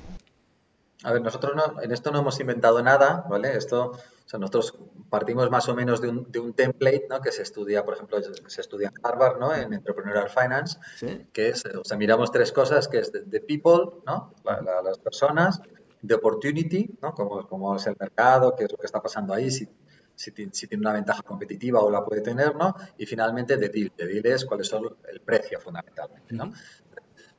[1.02, 3.58] A ver, nosotros no, en esto no hemos inventado nada, ¿vale?
[3.58, 3.94] Esto,
[4.32, 4.78] sea, nosotros
[5.10, 7.22] partimos más o menos de un, de un, template, ¿no?
[7.22, 8.18] Que se estudia, por ejemplo,
[8.48, 9.54] se estudia en Harvard, ¿no?
[9.54, 10.80] En Entrepreneurial Finance,
[11.34, 14.34] que es, o sea, miramos tres cosas, que es de, people, ¿no?
[14.84, 15.62] las personas,
[16.02, 17.14] de opportunity, ¿no?
[17.14, 19.68] Como, como, es el mercado, qué es lo que está pasando ahí, si,
[20.16, 22.74] si, si, tiene una ventaja competitiva o la puede tener, ¿no?
[22.98, 23.92] Y finalmente de deal.
[23.96, 24.74] De deal es cuál es
[25.10, 26.52] el precio fundamentalmente, ¿no?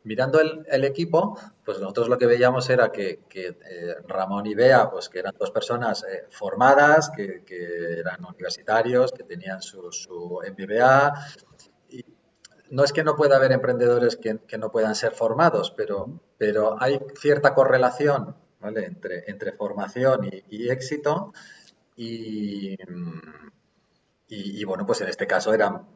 [0.04, 5.08] Mirando el, equipo, pues nosotros lo que veíamos era que, eh, Ramón y Bea, pues
[5.08, 7.42] que eran dos personas eh, formadas, que,
[7.98, 11.14] eran universitarios, que tenían su, MBA.
[11.90, 12.04] Y
[12.70, 17.00] no es que no pueda haber emprendedores que, no puedan ser formados, pero, pero hay
[17.14, 21.32] cierta correlación entre, entre formación y, éxito.
[21.96, 22.76] Y,
[24.64, 25.86] bueno, pues en este caso eran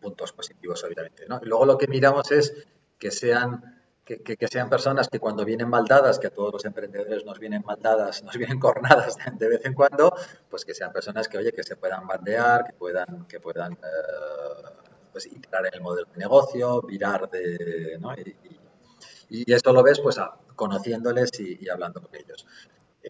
[0.00, 1.26] puntos positivos, obviamente.
[1.42, 2.54] Luego lo que miramos es
[3.00, 7.38] que sean, que, sean personas que cuando vienen maldadas, que a todos los emprendedores nos
[7.38, 10.14] vienen maldadas, nos vienen cornadas de, vez en cuando,
[10.48, 13.76] pues que sean personas que, oye, que se puedan bandear, que puedan, que puedan eh,
[15.10, 17.98] pues, entrar en el modelo de negocio, virar de...
[17.98, 18.14] ¿no?
[18.14, 20.18] Y, eso lo ves pues
[20.56, 22.46] conociéndoles y, hablando con ellos.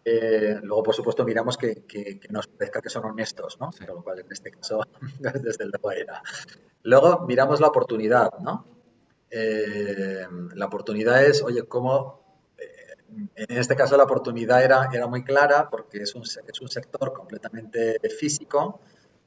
[0.04, 3.70] Eh, luego, por supuesto, miramos que, nos parezca que son honestos, ¿no?
[3.86, 4.82] lo cual en este caso,
[5.18, 6.22] desde luego era.
[6.82, 8.79] Luego miramos la oportunidad, ¿no?
[9.30, 12.20] Eh, la oportunidad es, oye, ¿cómo?
[12.58, 16.68] Eh, en este caso la oportunidad era, era muy clara porque es un, es un
[16.68, 18.80] sector completamente físico,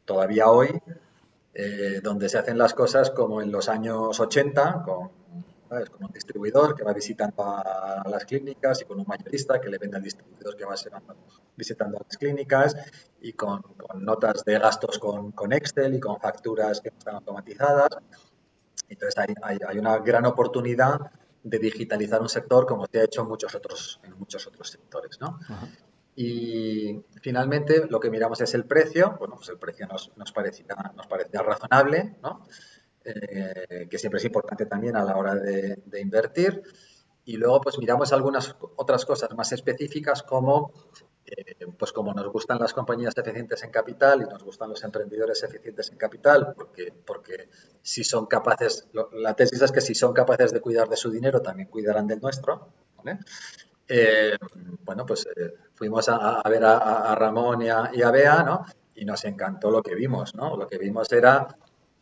[0.06, 0.70] todavía hoy,
[1.54, 5.12] eh, donde se hacen las cosas como en los años 80, con,
[5.70, 9.78] con, un distribuidor que va visitando a las clínicas y con un mayorista que le
[9.78, 10.76] vende al distribuidor que va
[11.56, 12.76] visitando a las clínicas
[13.22, 17.90] y con, con notas de gastos con, con, Excel y con facturas que están automatizadas.
[18.94, 21.12] Entonces hay, hay, una gran oportunidad
[21.44, 25.20] de digitalizar un sector como se ha hecho en muchos otros, en muchos otros sectores.
[25.20, 25.40] ¿no?
[26.16, 29.16] Y finalmente lo que miramos es el precio.
[29.20, 32.46] Bueno, pues el precio nos, nos, parecía, nos parecía razonable, ¿no?
[33.06, 36.62] Eh, que siempre es importante también a la hora de, invertir.
[37.26, 40.72] Y luego pues miramos algunas otras cosas más específicas como
[41.36, 45.42] eh, pues como nos gustan las compañías eficientes en capital y nos gustan los emprendedores
[45.44, 47.50] eficientes en capital, porque, porque
[47.82, 51.42] si son capaces, la tesis es que si son capaces de cuidar de su dinero,
[51.42, 52.70] también cuidarán del nuestro.
[53.88, 54.38] Eh,
[54.84, 58.66] bueno, pues eh, fuimos a, ver a, Ramón y a, y a Bea, ¿no?
[58.96, 60.56] Y nos encantó lo que vimos, ¿no?
[60.56, 61.48] Lo que vimos era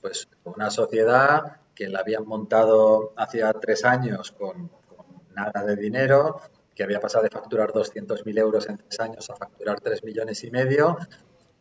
[0.02, 6.42] pues una sociedad que la habían montado hacía tres años con, con nada de dinero,
[6.76, 10.52] que había pasado de facturar 200.000 euros en tres años a facturar 3 millones y
[10.52, 10.98] medio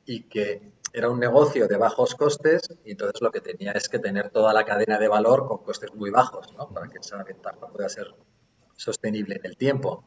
[0.05, 3.99] y que era un negocio de bajos costes y entonces lo que tenía es que
[3.99, 6.69] tener toda la cadena de valor con costes muy bajos ¿no?
[6.69, 8.15] para que esa ventaja pueda ser
[8.77, 10.05] sostenible en el tiempo.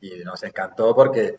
[0.00, 1.38] Y nos encantó porque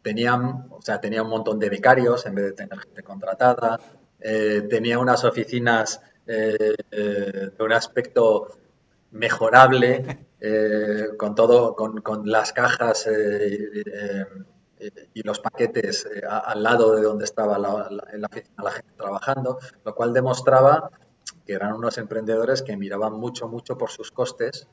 [0.00, 3.78] tenían, o sea, tenía un montón de becarios en vez de tener gente contratada,
[4.20, 8.58] eh, tenía unas oficinas eh, eh, de un aspecto
[9.14, 14.26] mejorable, eh, con todo, con, con las cajas eh, eh,
[15.14, 18.50] y los paquetes al lado de donde estaba la, gente
[18.96, 20.90] trabajando, lo cual demostraba
[21.46, 24.66] que eran unos emprendedores que miraban mucho, mucho por sus costes,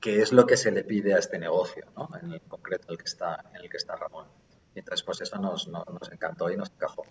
[0.00, 2.08] que es lo que se le pide a este negocio, ¿no?
[2.22, 4.26] en el concreto el que está, en el que está Ramón.
[4.74, 7.04] Y entonces, pues eso nos, nos, nos encantó y nos encajó.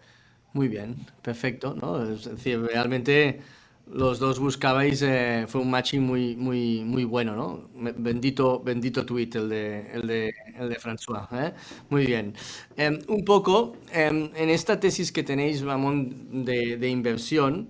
[0.54, 2.04] Muy bien, perfecto, ¿no?
[2.04, 3.42] Es decir, realmente
[3.92, 7.70] los dos buscabais, eh, fue un matching muy, muy, muy bueno, ¿no?
[7.98, 11.28] Bendito, bendito tweet el de, el de, el de François.
[11.34, 11.54] ¿eh?
[11.90, 12.34] Muy bien.
[12.78, 17.70] Em, un poco, em, en esta tesis que tenéis, Ramón, de, de inversión,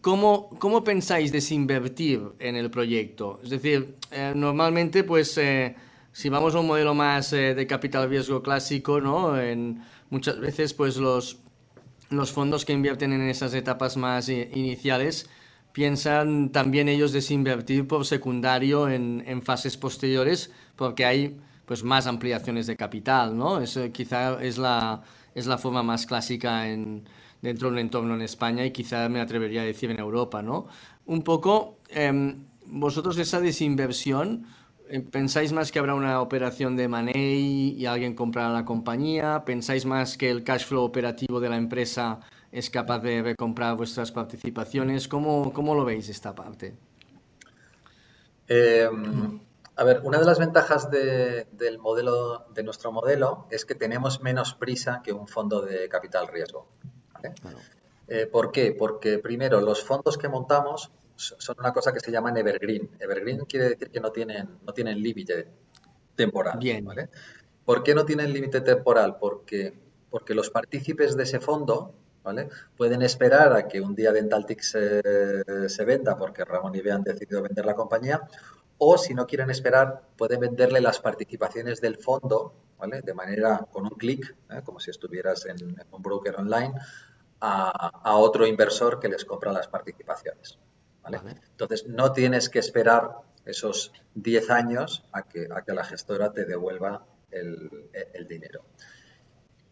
[0.00, 3.40] ¿cómo, ¿cómo, pensáis desinvertir en el proyecto?
[3.42, 5.76] Es decir, eh, normalmente, pues, eh,
[6.12, 9.40] si vamos a un modelo más de capital riesgo clásico, ¿no?
[9.40, 11.38] En, muchas veces, pues, los
[12.10, 15.28] los fondos que invierten en esas etapas más iniciales
[15.72, 22.76] piensan también ellos desinvertir por secundario en, fases posteriores porque hay pues más ampliaciones de
[22.76, 23.60] capital, ¿no?
[23.60, 25.02] Eso quizá es la,
[25.34, 27.04] es la forma más clásica en,
[27.42, 30.66] dentro de un entorno en España y quizá me atrevería a decir en Europa, ¿no?
[31.06, 32.34] Un poco, eh,
[32.66, 34.57] vosotros esa desinversión, eh,
[35.10, 39.44] ¿Pensáis más que habrá una operación de money y alguien comprará la compañía?
[39.44, 42.20] ¿Pensáis más que el cash flow operativo de la empresa
[42.50, 45.06] es capaz de recomprar vuestras participaciones?
[45.06, 46.74] ¿Cómo, cómo lo veis esta parte?
[48.48, 48.88] Eh,
[49.76, 54.22] a ver, una de las ventajas de, del modelo, de nuestro modelo es que tenemos
[54.22, 56.66] menos prisa que un fondo de capital riesgo.
[57.12, 57.34] ¿vale?
[57.40, 57.58] Claro.
[58.08, 58.74] Eh, ¿Por qué?
[58.76, 62.90] Porque primero, los fondos que montamos son una cosa que se llaman evergreen.
[62.98, 65.48] Evergreen quiere decir que no tienen, no tienen límite
[66.14, 66.58] temporal.
[66.58, 66.84] Bien.
[66.84, 67.10] ¿vale?
[67.64, 69.16] ¿Por qué no tienen límite temporal?
[69.18, 69.74] Porque,
[70.10, 72.48] porque los partícipes de ese fondo ¿vale?
[72.76, 77.02] pueden esperar a que un día Dentaltic se, se venda porque Ramón y Bea han
[77.02, 78.22] decidido vender la compañía
[78.78, 83.02] o si no quieren esperar pueden venderle las participaciones del fondo ¿vale?
[83.02, 84.62] de manera con un clic, ¿eh?
[84.64, 86.74] como si estuvieras en, en, un broker online,
[87.40, 90.58] a, a otro inversor que les compra las participaciones.
[91.10, 91.40] ¿Vale?
[91.50, 96.44] Entonces, no tienes que esperar esos 10 años a que, a que la gestora te
[96.44, 98.64] devuelva el, el dinero.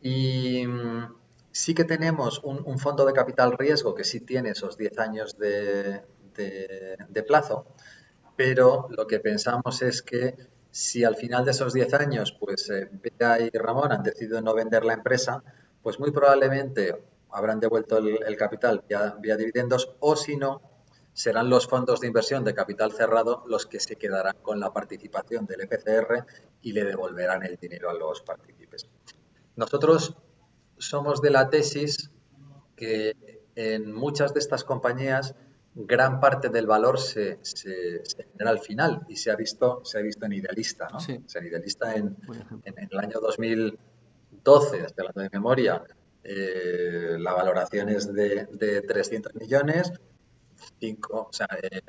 [0.00, 1.14] Y mm,
[1.52, 5.38] sí que tenemos un, un, fondo de capital riesgo que sí tiene esos 10 años
[5.38, 6.02] de,
[6.34, 7.66] de, de, plazo,
[8.36, 10.36] pero lo que pensamos es que
[10.70, 14.54] si al final de esos 10 años, pues eh, Bea y Ramón han decidido no
[14.54, 15.42] vender la empresa,
[15.82, 16.94] pues muy probablemente
[17.30, 20.60] habrán devuelto el, el capital vía, vía dividendos o si no,
[21.16, 25.46] serán los fondos de inversión de capital cerrado los que se quedarán con la participación
[25.46, 26.26] del EPCR
[26.60, 28.86] y le devolverán el dinero a los partícipes.
[29.56, 30.14] Nosotros
[30.76, 32.10] somos de la tesis
[32.76, 33.16] que
[33.54, 35.34] en muchas de estas compañías
[35.74, 39.98] gran parte del valor se, se, se, genera al final y se ha visto, se
[39.98, 40.88] ha visto en Idealista.
[40.92, 41.00] ¿no?
[41.00, 41.18] Sí.
[41.34, 42.14] en Idealista en,
[42.62, 45.82] en, en, el año 2012, estoy hablando de memoria,
[46.22, 49.92] eh, la valoración es de, de 300 millones,
[51.10, 51.80] o sea, eh,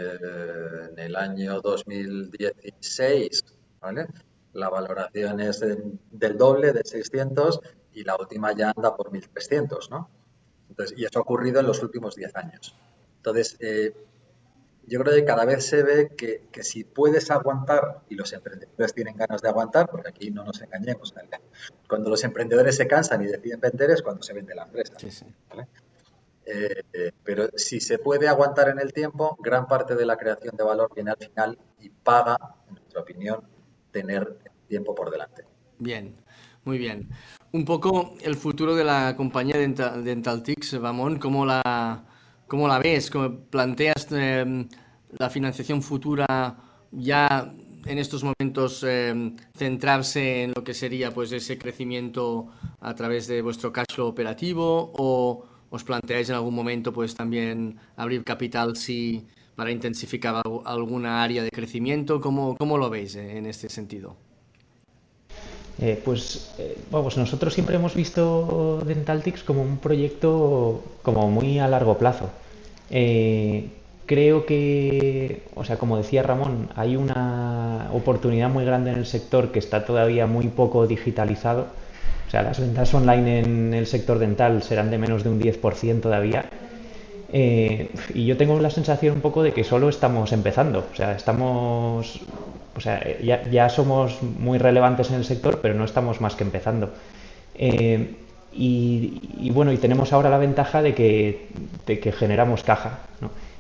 [0.91, 3.45] en el año 2016,
[3.79, 4.07] ¿vale?
[4.53, 5.77] La valoración es de,
[6.11, 7.61] del doble, de 600,
[7.93, 10.09] y la última ya anda por 1.300, ¿no?
[10.69, 12.75] Entonces, y eso ha ocurrido en los últimos 10 años.
[13.17, 13.93] Entonces, eh,
[14.87, 18.93] yo creo que cada vez se ve que, que, si puedes aguantar, y los emprendedores
[18.93, 21.13] tienen ganas de aguantar, porque aquí no nos engañemos,
[21.87, 24.93] cuando los emprendedores se cansan y deciden vender es cuando se vende la empresa.
[24.97, 25.25] Sí, sí.
[26.49, 30.63] Eh, pero si se puede aguantar en el tiempo, gran parte de la creación de
[30.63, 32.37] valor viene al final y paga,
[32.69, 33.41] en nuestra opinión,
[33.91, 35.43] tener tiempo por delante.
[35.77, 36.15] Bien,
[36.63, 37.09] muy bien.
[37.51, 42.05] Un poco el futuro de la compañía Dental, Dentaltix, Ramón, ¿cómo la,
[42.47, 43.11] cómo la ves?
[43.11, 44.67] ¿Cómo planteas eh,
[45.17, 46.55] la financiación futura
[46.91, 47.53] ya
[47.85, 52.47] en estos momentos em, centrarse en lo que sería pues ese crecimiento
[52.79, 57.77] a través de vuestro cash flow operativo o os planteáis en algún momento pues también
[57.95, 59.25] abrir capital si
[59.57, 62.21] para intensificar alguna área de crecimiento?
[62.21, 64.15] ¿Cómo, cómo lo veis eh, en este sentido?
[65.79, 66.51] Eh, pues
[66.91, 72.29] vamos, eh, nosotros siempre hemos visto Dentaltics como un proyecto como muy a largo plazo.
[74.05, 79.51] creo que, o sea, como decía Ramón, hay una oportunidad muy grande en el sector
[79.51, 81.67] que está todavía muy poco digitalizado.
[82.27, 86.01] O sea, las ventas online en el sector dental serán de menos de un 10%
[86.01, 86.45] todavía
[87.33, 90.85] eh, y yo tengo la sensación un poco de que solo estamos empezando.
[90.91, 92.21] O sea, estamos.
[92.75, 96.91] O sea, ya, somos muy relevantes en el sector, pero no estamos más que empezando.
[97.55, 98.15] Eh,
[98.53, 101.47] y, bueno, y tenemos ahora la ventaja de que,
[101.85, 102.99] que generamos caja.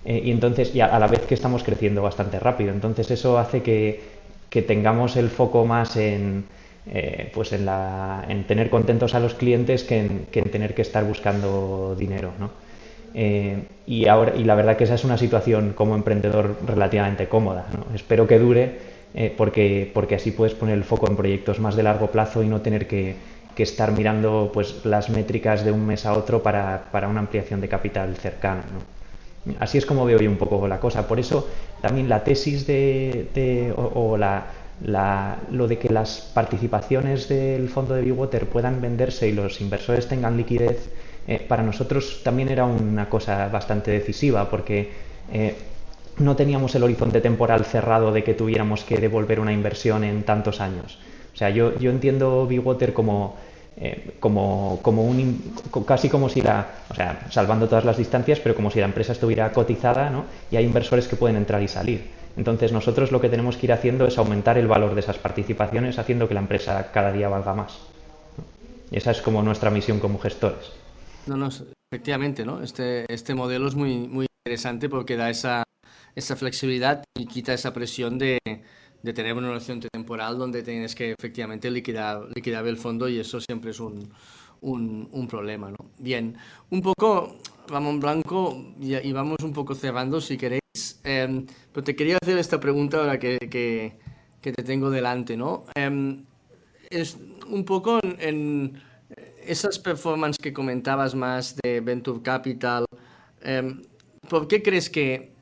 [0.05, 2.71] Eh, y entonces, y a, la vez que estamos creciendo bastante rápido.
[2.71, 4.17] Entonces, eso hace que,
[4.67, 6.45] tengamos el foco más en.
[7.33, 10.81] Pues en, la, en tener contentos a los clientes que en, que en tener que
[10.81, 12.31] estar buscando dinero.
[12.39, 12.49] ¿no?
[13.13, 17.65] Eh, y, ahora, y la verdad que esa es una situación como emprendedor relativamente cómoda.
[17.95, 18.77] Espero que dure
[19.15, 22.47] eh, porque, porque así puedes poner el foco en proyectos más de largo plazo y
[22.47, 23.15] no tener que,
[23.55, 27.59] que estar mirando pues, las métricas de un mes a otro para, para una ampliación
[27.59, 28.63] de capital cercana.
[29.59, 31.07] Así es como veo yo un poco la cosa.
[31.07, 31.47] Por eso
[31.81, 34.45] también la tesis de, o, la,
[34.85, 40.07] la, lo de que las participaciones del fondo de Water puedan venderse y los inversores
[40.07, 40.89] tengan liquidez
[41.27, 44.89] eh, para nosotros también era una cosa bastante decisiva porque
[45.31, 45.55] eh,
[46.19, 50.61] no teníamos el horizonte temporal cerrado de que tuviéramos que devolver una inversión en tantos
[50.61, 50.97] años.
[51.33, 53.35] O sea, yo, yo entiendo Bigwater como,
[53.75, 55.53] eh, como, como un,
[55.85, 59.11] casi como si la, o sea, salvando todas las distancias, pero como si la empresa
[59.11, 60.25] estuviera cotizada ¿no?
[60.49, 62.07] y hay inversores que pueden entrar y salir.
[62.37, 65.97] Entonces nosotros lo que tenemos que ir haciendo es aumentar el valor de esas participaciones
[65.99, 67.79] haciendo que la empresa cada día valga más.
[68.91, 70.71] Y esa es como nuestra misión como gestores.
[71.25, 71.49] No, no,
[71.91, 72.61] efectivamente, ¿no?
[72.63, 75.63] Este, este modelo es muy, muy interesante porque da esa,
[76.15, 78.39] esa flexibilidad y quita esa presión de,
[79.03, 83.39] de tener una horizonte temporal donde tienes que efectivamente liquidar, liquidar el fondo y eso
[83.41, 84.09] siempre es un,
[84.61, 85.77] un, problema, ¿no?
[85.97, 86.35] Bien,
[86.69, 87.37] un poco,
[87.69, 90.61] vamos en blanco y, vamos un poco cerrando si queréis,
[91.03, 93.99] em, pero te quería hacer esta pregunta ahora que, que,
[94.41, 95.65] que te tengo delante, ¿no?
[95.75, 96.25] Em,
[96.89, 97.17] es
[97.47, 98.79] un poco en
[99.47, 102.85] esas performances que comentabas más de Venture Capital,
[103.41, 103.81] em,
[104.29, 105.33] ¿por qué crees que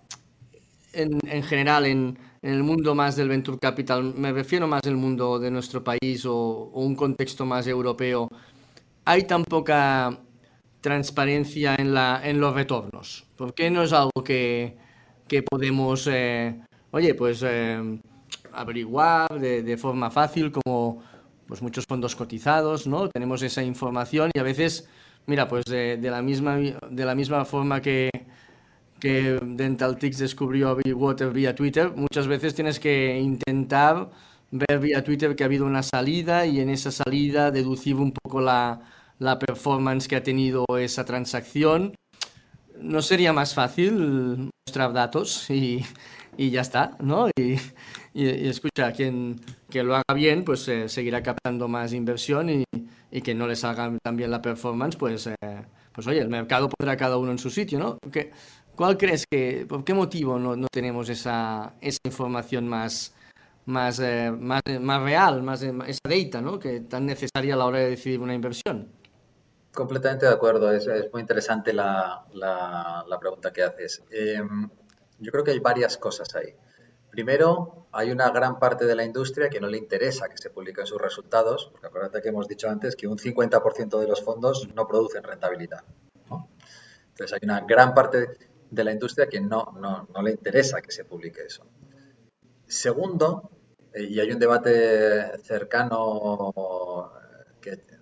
[0.94, 5.50] en, general en, el mundo más del Venture Capital, me refiero más al mundo de
[5.50, 8.30] nuestro país o, un contexto más europeo,
[9.04, 10.20] hay tan poca
[10.80, 13.26] transparencia en, la, en los retornos?
[13.36, 14.78] ¿Por qué no es algo que,
[15.28, 16.56] que podemos, eh,
[16.92, 18.00] oye, pues em,
[18.54, 21.04] averiguar de, de forma fácil como
[21.48, 23.10] pues muchos fondos cotizados, ¿no?
[23.10, 24.88] Tenemos esa información y a veces,
[25.28, 28.10] mira, pues de, la, misma, de la misma forma que,
[29.00, 34.10] que DentalTix descubrió a Water vía Twitter, muchas veces tienes que intentar
[34.52, 38.42] ver vía Twitter que ha habido una salida y en esa salida deducir un poco
[38.42, 38.82] la,
[39.20, 41.95] la performance que ha tenido esa transacción.
[42.86, 45.84] ¿No sería más fácil mostrar datos y,
[46.38, 47.30] y ya está, ¿no?
[47.36, 47.56] Y,
[48.14, 52.64] y, escucha, quien que lo haga bien, pues eh, seguirá captando más inversión y,
[53.10, 55.36] y, que no les haga tan bien la performance, pues, eh,
[55.92, 57.98] pues oye, el mercado pondrá cada uno en su sitio, ¿no?
[58.12, 58.32] ¿Qué,
[58.76, 63.16] ¿Cuál crees que, por qué motivo no, no tenemos esa, esa información más,
[63.66, 66.60] más, eh, más, más, real, más, esa data, ¿no?
[66.60, 68.90] Que tan necesaria a la hora de decidir una inversión?
[69.76, 74.04] Completamente de acuerdo, es, es muy interesante la, la, la, pregunta que haces.
[74.10, 74.70] Em,
[75.20, 76.56] yo creo que hay varias cosas ahí.
[77.10, 80.86] Primero, hay una gran parte de la industria que no le interesa que se publiquen
[80.86, 84.88] sus resultados, porque acuérdate que hemos dicho antes que un 50% de los fondos no
[84.88, 85.84] producen rentabilidad.
[87.10, 88.38] Entonces, hay una gran parte
[88.70, 91.66] de la industria que no, no, no le interesa que se publique eso.
[92.68, 93.50] Segundo,
[93.94, 96.54] eh, y hay un debate cercano
[97.62, 97.95] que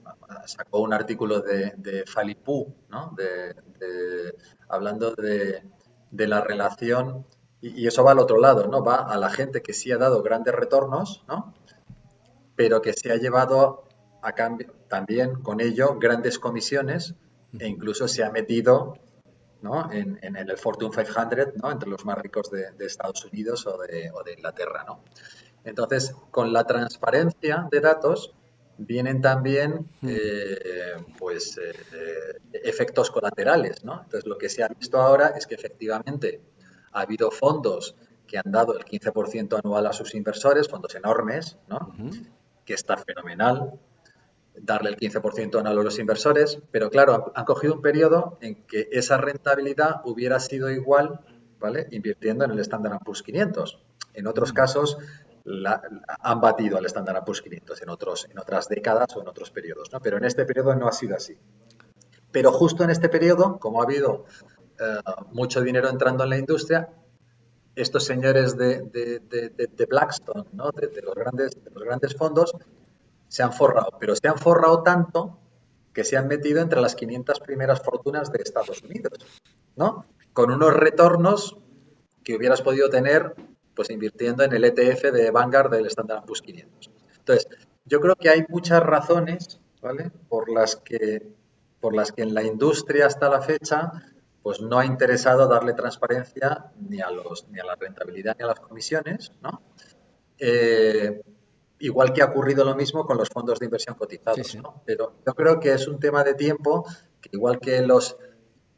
[0.46, 3.16] sacó un artículo de, de Falipú, ¿no?
[3.16, 4.36] de,
[4.70, 5.64] hablando de,
[6.12, 7.26] de la relación
[7.62, 8.84] y, eso va al otro lado, ¿no?
[8.84, 11.54] Va a la gente que sí ha dado grandes retornos, ¿no?
[12.58, 13.86] Pero que se ha llevado
[14.22, 17.16] a cambio también con ello grandes comisiones
[17.58, 18.98] e incluso se ha metido
[19.62, 19.92] ¿no?
[19.92, 21.72] en, el Fortune 500, ¿no?
[21.72, 24.84] entre los más ricos de, Estados Unidos o de, Inglaterra.
[24.86, 25.04] ¿no?
[25.64, 28.36] Entonces, con la transparencia de datos
[28.86, 33.84] vienen también eh, pues, eh, efectos colaterales.
[33.84, 34.02] ¿no?
[34.04, 36.42] Entonces, lo que se ha visto ahora es que efectivamente
[36.92, 37.96] ha habido fondos
[38.28, 41.94] que han dado el 15% anual a sus inversores, fondos enormes, ¿no?
[42.66, 43.80] que está fenomenal
[44.56, 48.88] darle el 15% anual a los inversores, pero claro, han cogido un periodo en que
[48.92, 51.22] esa rentabilidad hubiera sido igual,
[51.60, 51.88] ¿vale?
[51.92, 53.80] Invirtiendo en el Standard Poor's 500.
[54.14, 54.98] En otros casos,
[55.46, 59.92] han batido al Standard Poor's 500 en, otros, en otras décadas o en otros periodos,
[59.92, 60.00] ¿no?
[60.00, 61.38] Pero en este periodo no ha sido así.
[62.32, 64.26] Pero justo en este periodo, como ha habido
[64.80, 65.00] eh,
[65.32, 66.90] mucho dinero entrando en la industria,
[67.76, 70.72] estos señores de, Blackstone, ¿no?
[70.72, 72.54] de, los grandes, de los grandes fondos,
[73.28, 73.98] se han forrado.
[74.00, 75.40] Pero se han forrado tanto
[75.94, 79.14] que se han metido entre las 500 primeras fortunas de Estados Unidos,
[79.76, 80.06] ¿no?
[80.34, 81.58] Con unos retornos
[82.24, 83.36] que hubieras podido tener
[83.76, 86.92] pues invirtiendo en el ETF de Vanguard del Standard Poor's 500.
[87.18, 87.48] Entonces,
[87.86, 90.12] yo creo que hay muchas razones, ¿vale?
[90.30, 91.34] Por las que
[91.80, 93.92] por las que en la industria hasta la fecha
[94.42, 98.48] pues no ha interesado darle transparencia ni a los ni a la rentabilidad ni a
[98.48, 99.62] las comisiones, ¿no?
[100.38, 101.22] Eh,
[101.80, 104.82] igual que ha ocurrido lo mismo con los fondos de inversión cotizados, ¿no?
[104.86, 106.86] Pero yo creo que es un tema de tiempo
[107.22, 108.18] que igual que los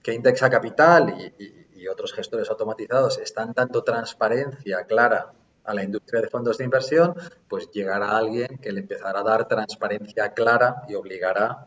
[0.01, 5.33] que indexa capital y otros gestores automatizados están dando transparencia clara
[5.65, 7.15] a la industria de fondos de inversión,
[7.47, 11.65] pues llegará alguien que le empezará a dar transparencia clara y obligará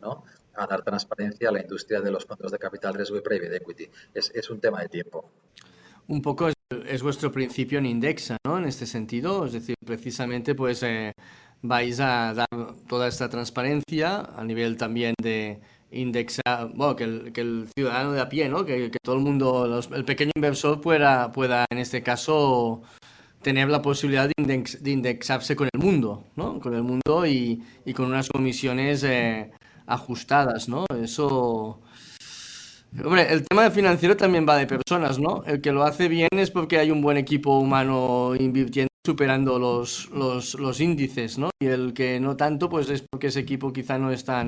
[0.54, 3.90] a dar transparencia a la industria de los fondos de capital riesgo y private equity.
[4.14, 5.30] Es, un tema de tiempo.
[6.06, 8.58] Un poco es, vuestro principio en Indexa, ¿no?
[8.58, 11.12] En este sentido, es decir, precisamente pues eh,
[11.62, 12.48] vais a dar
[12.88, 15.60] toda esta transparencia a nivel también de
[15.90, 18.64] indexar, bueno, que el, que el, ciudadano de a pie, ¿no?
[18.64, 22.82] Que, que todo el mundo, el pequeño inversor pueda, pueda, en este caso,
[23.42, 26.60] tener la posibilidad de, de indexarse con el mundo, ¿no?
[26.60, 29.50] Con el mundo y, y con unas comisiones eh,
[29.86, 30.84] ajustadas, ¿no?
[31.02, 31.80] Eso...
[33.04, 35.42] Hombre, el tema financiero también va de personas, ¿no?
[35.44, 40.08] El que lo hace bien es porque hay un buen equipo humano invirtiendo, superando los,
[40.10, 41.50] los, los índices, ¿no?
[41.60, 44.46] Y el que no tanto, pues es porque ese equipo quizá no es tan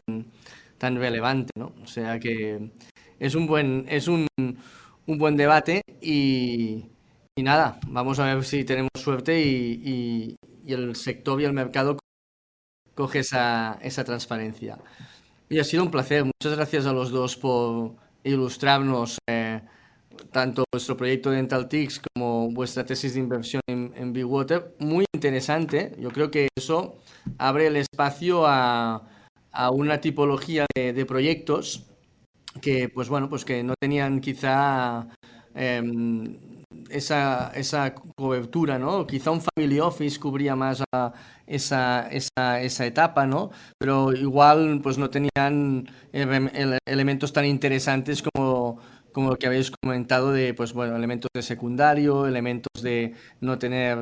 [0.81, 1.75] tan relevante, ¿no?
[1.83, 2.71] O sea que
[3.19, 6.87] es un buen, es un, un buen debate y,
[7.37, 11.99] y, nada, vamos a ver si tenemos suerte y, y, el sector y el mercado
[12.95, 14.79] coge esa, esa transparencia.
[15.49, 16.25] Y ha sido un placer.
[16.25, 19.61] Muchas gracias a los dos por ilustrarnos eh,
[20.31, 24.77] tanto vuestro proyecto Dental Tics como vuestra tesis de inversión en, en Big Water.
[24.79, 25.95] Muy interesante.
[25.99, 26.99] Yo creo que eso
[27.37, 29.09] abre el espacio a
[29.53, 31.87] a una tipología de, proyectos
[32.61, 35.09] que, pues bueno, pues que no tenían quizá
[35.55, 36.39] em,
[36.89, 39.07] esa, esa, cobertura, ¿no?
[39.07, 40.83] Quizá un family office cubría más
[41.47, 43.51] esa, esa, esa, etapa, ¿no?
[43.79, 48.79] Pero igual, pues no tenían elementos tan interesantes como
[49.13, 53.99] como lo que habéis comentado de pues bueno elementos de secundario elementos de no tener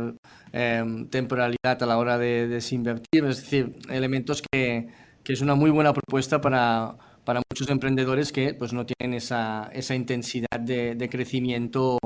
[0.53, 4.89] em, temporalidad a la hora de desinvertir es decir elementos que
[5.29, 9.69] que es una muy buena propuesta para, para muchos emprendedores que pues, no tienen esa,
[9.75, 11.99] esa intensidad de, de, crecimiento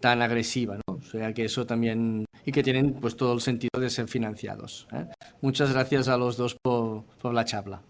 [0.00, 0.74] tan agresiva.
[0.74, 0.94] ¿no?
[0.94, 4.88] O sea que eso también, y que tienen pues, todo el sentido de ser financiados.
[4.92, 5.06] ¿eh?
[5.42, 7.82] Muchas gracias a los dos por, por la charla.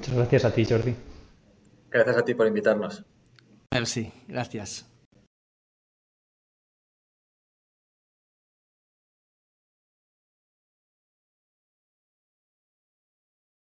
[0.00, 0.94] Muchas gracias a ti, Jordi.
[1.90, 3.06] Gracias a ti por invitarnos.
[3.72, 4.97] Merci, gracias.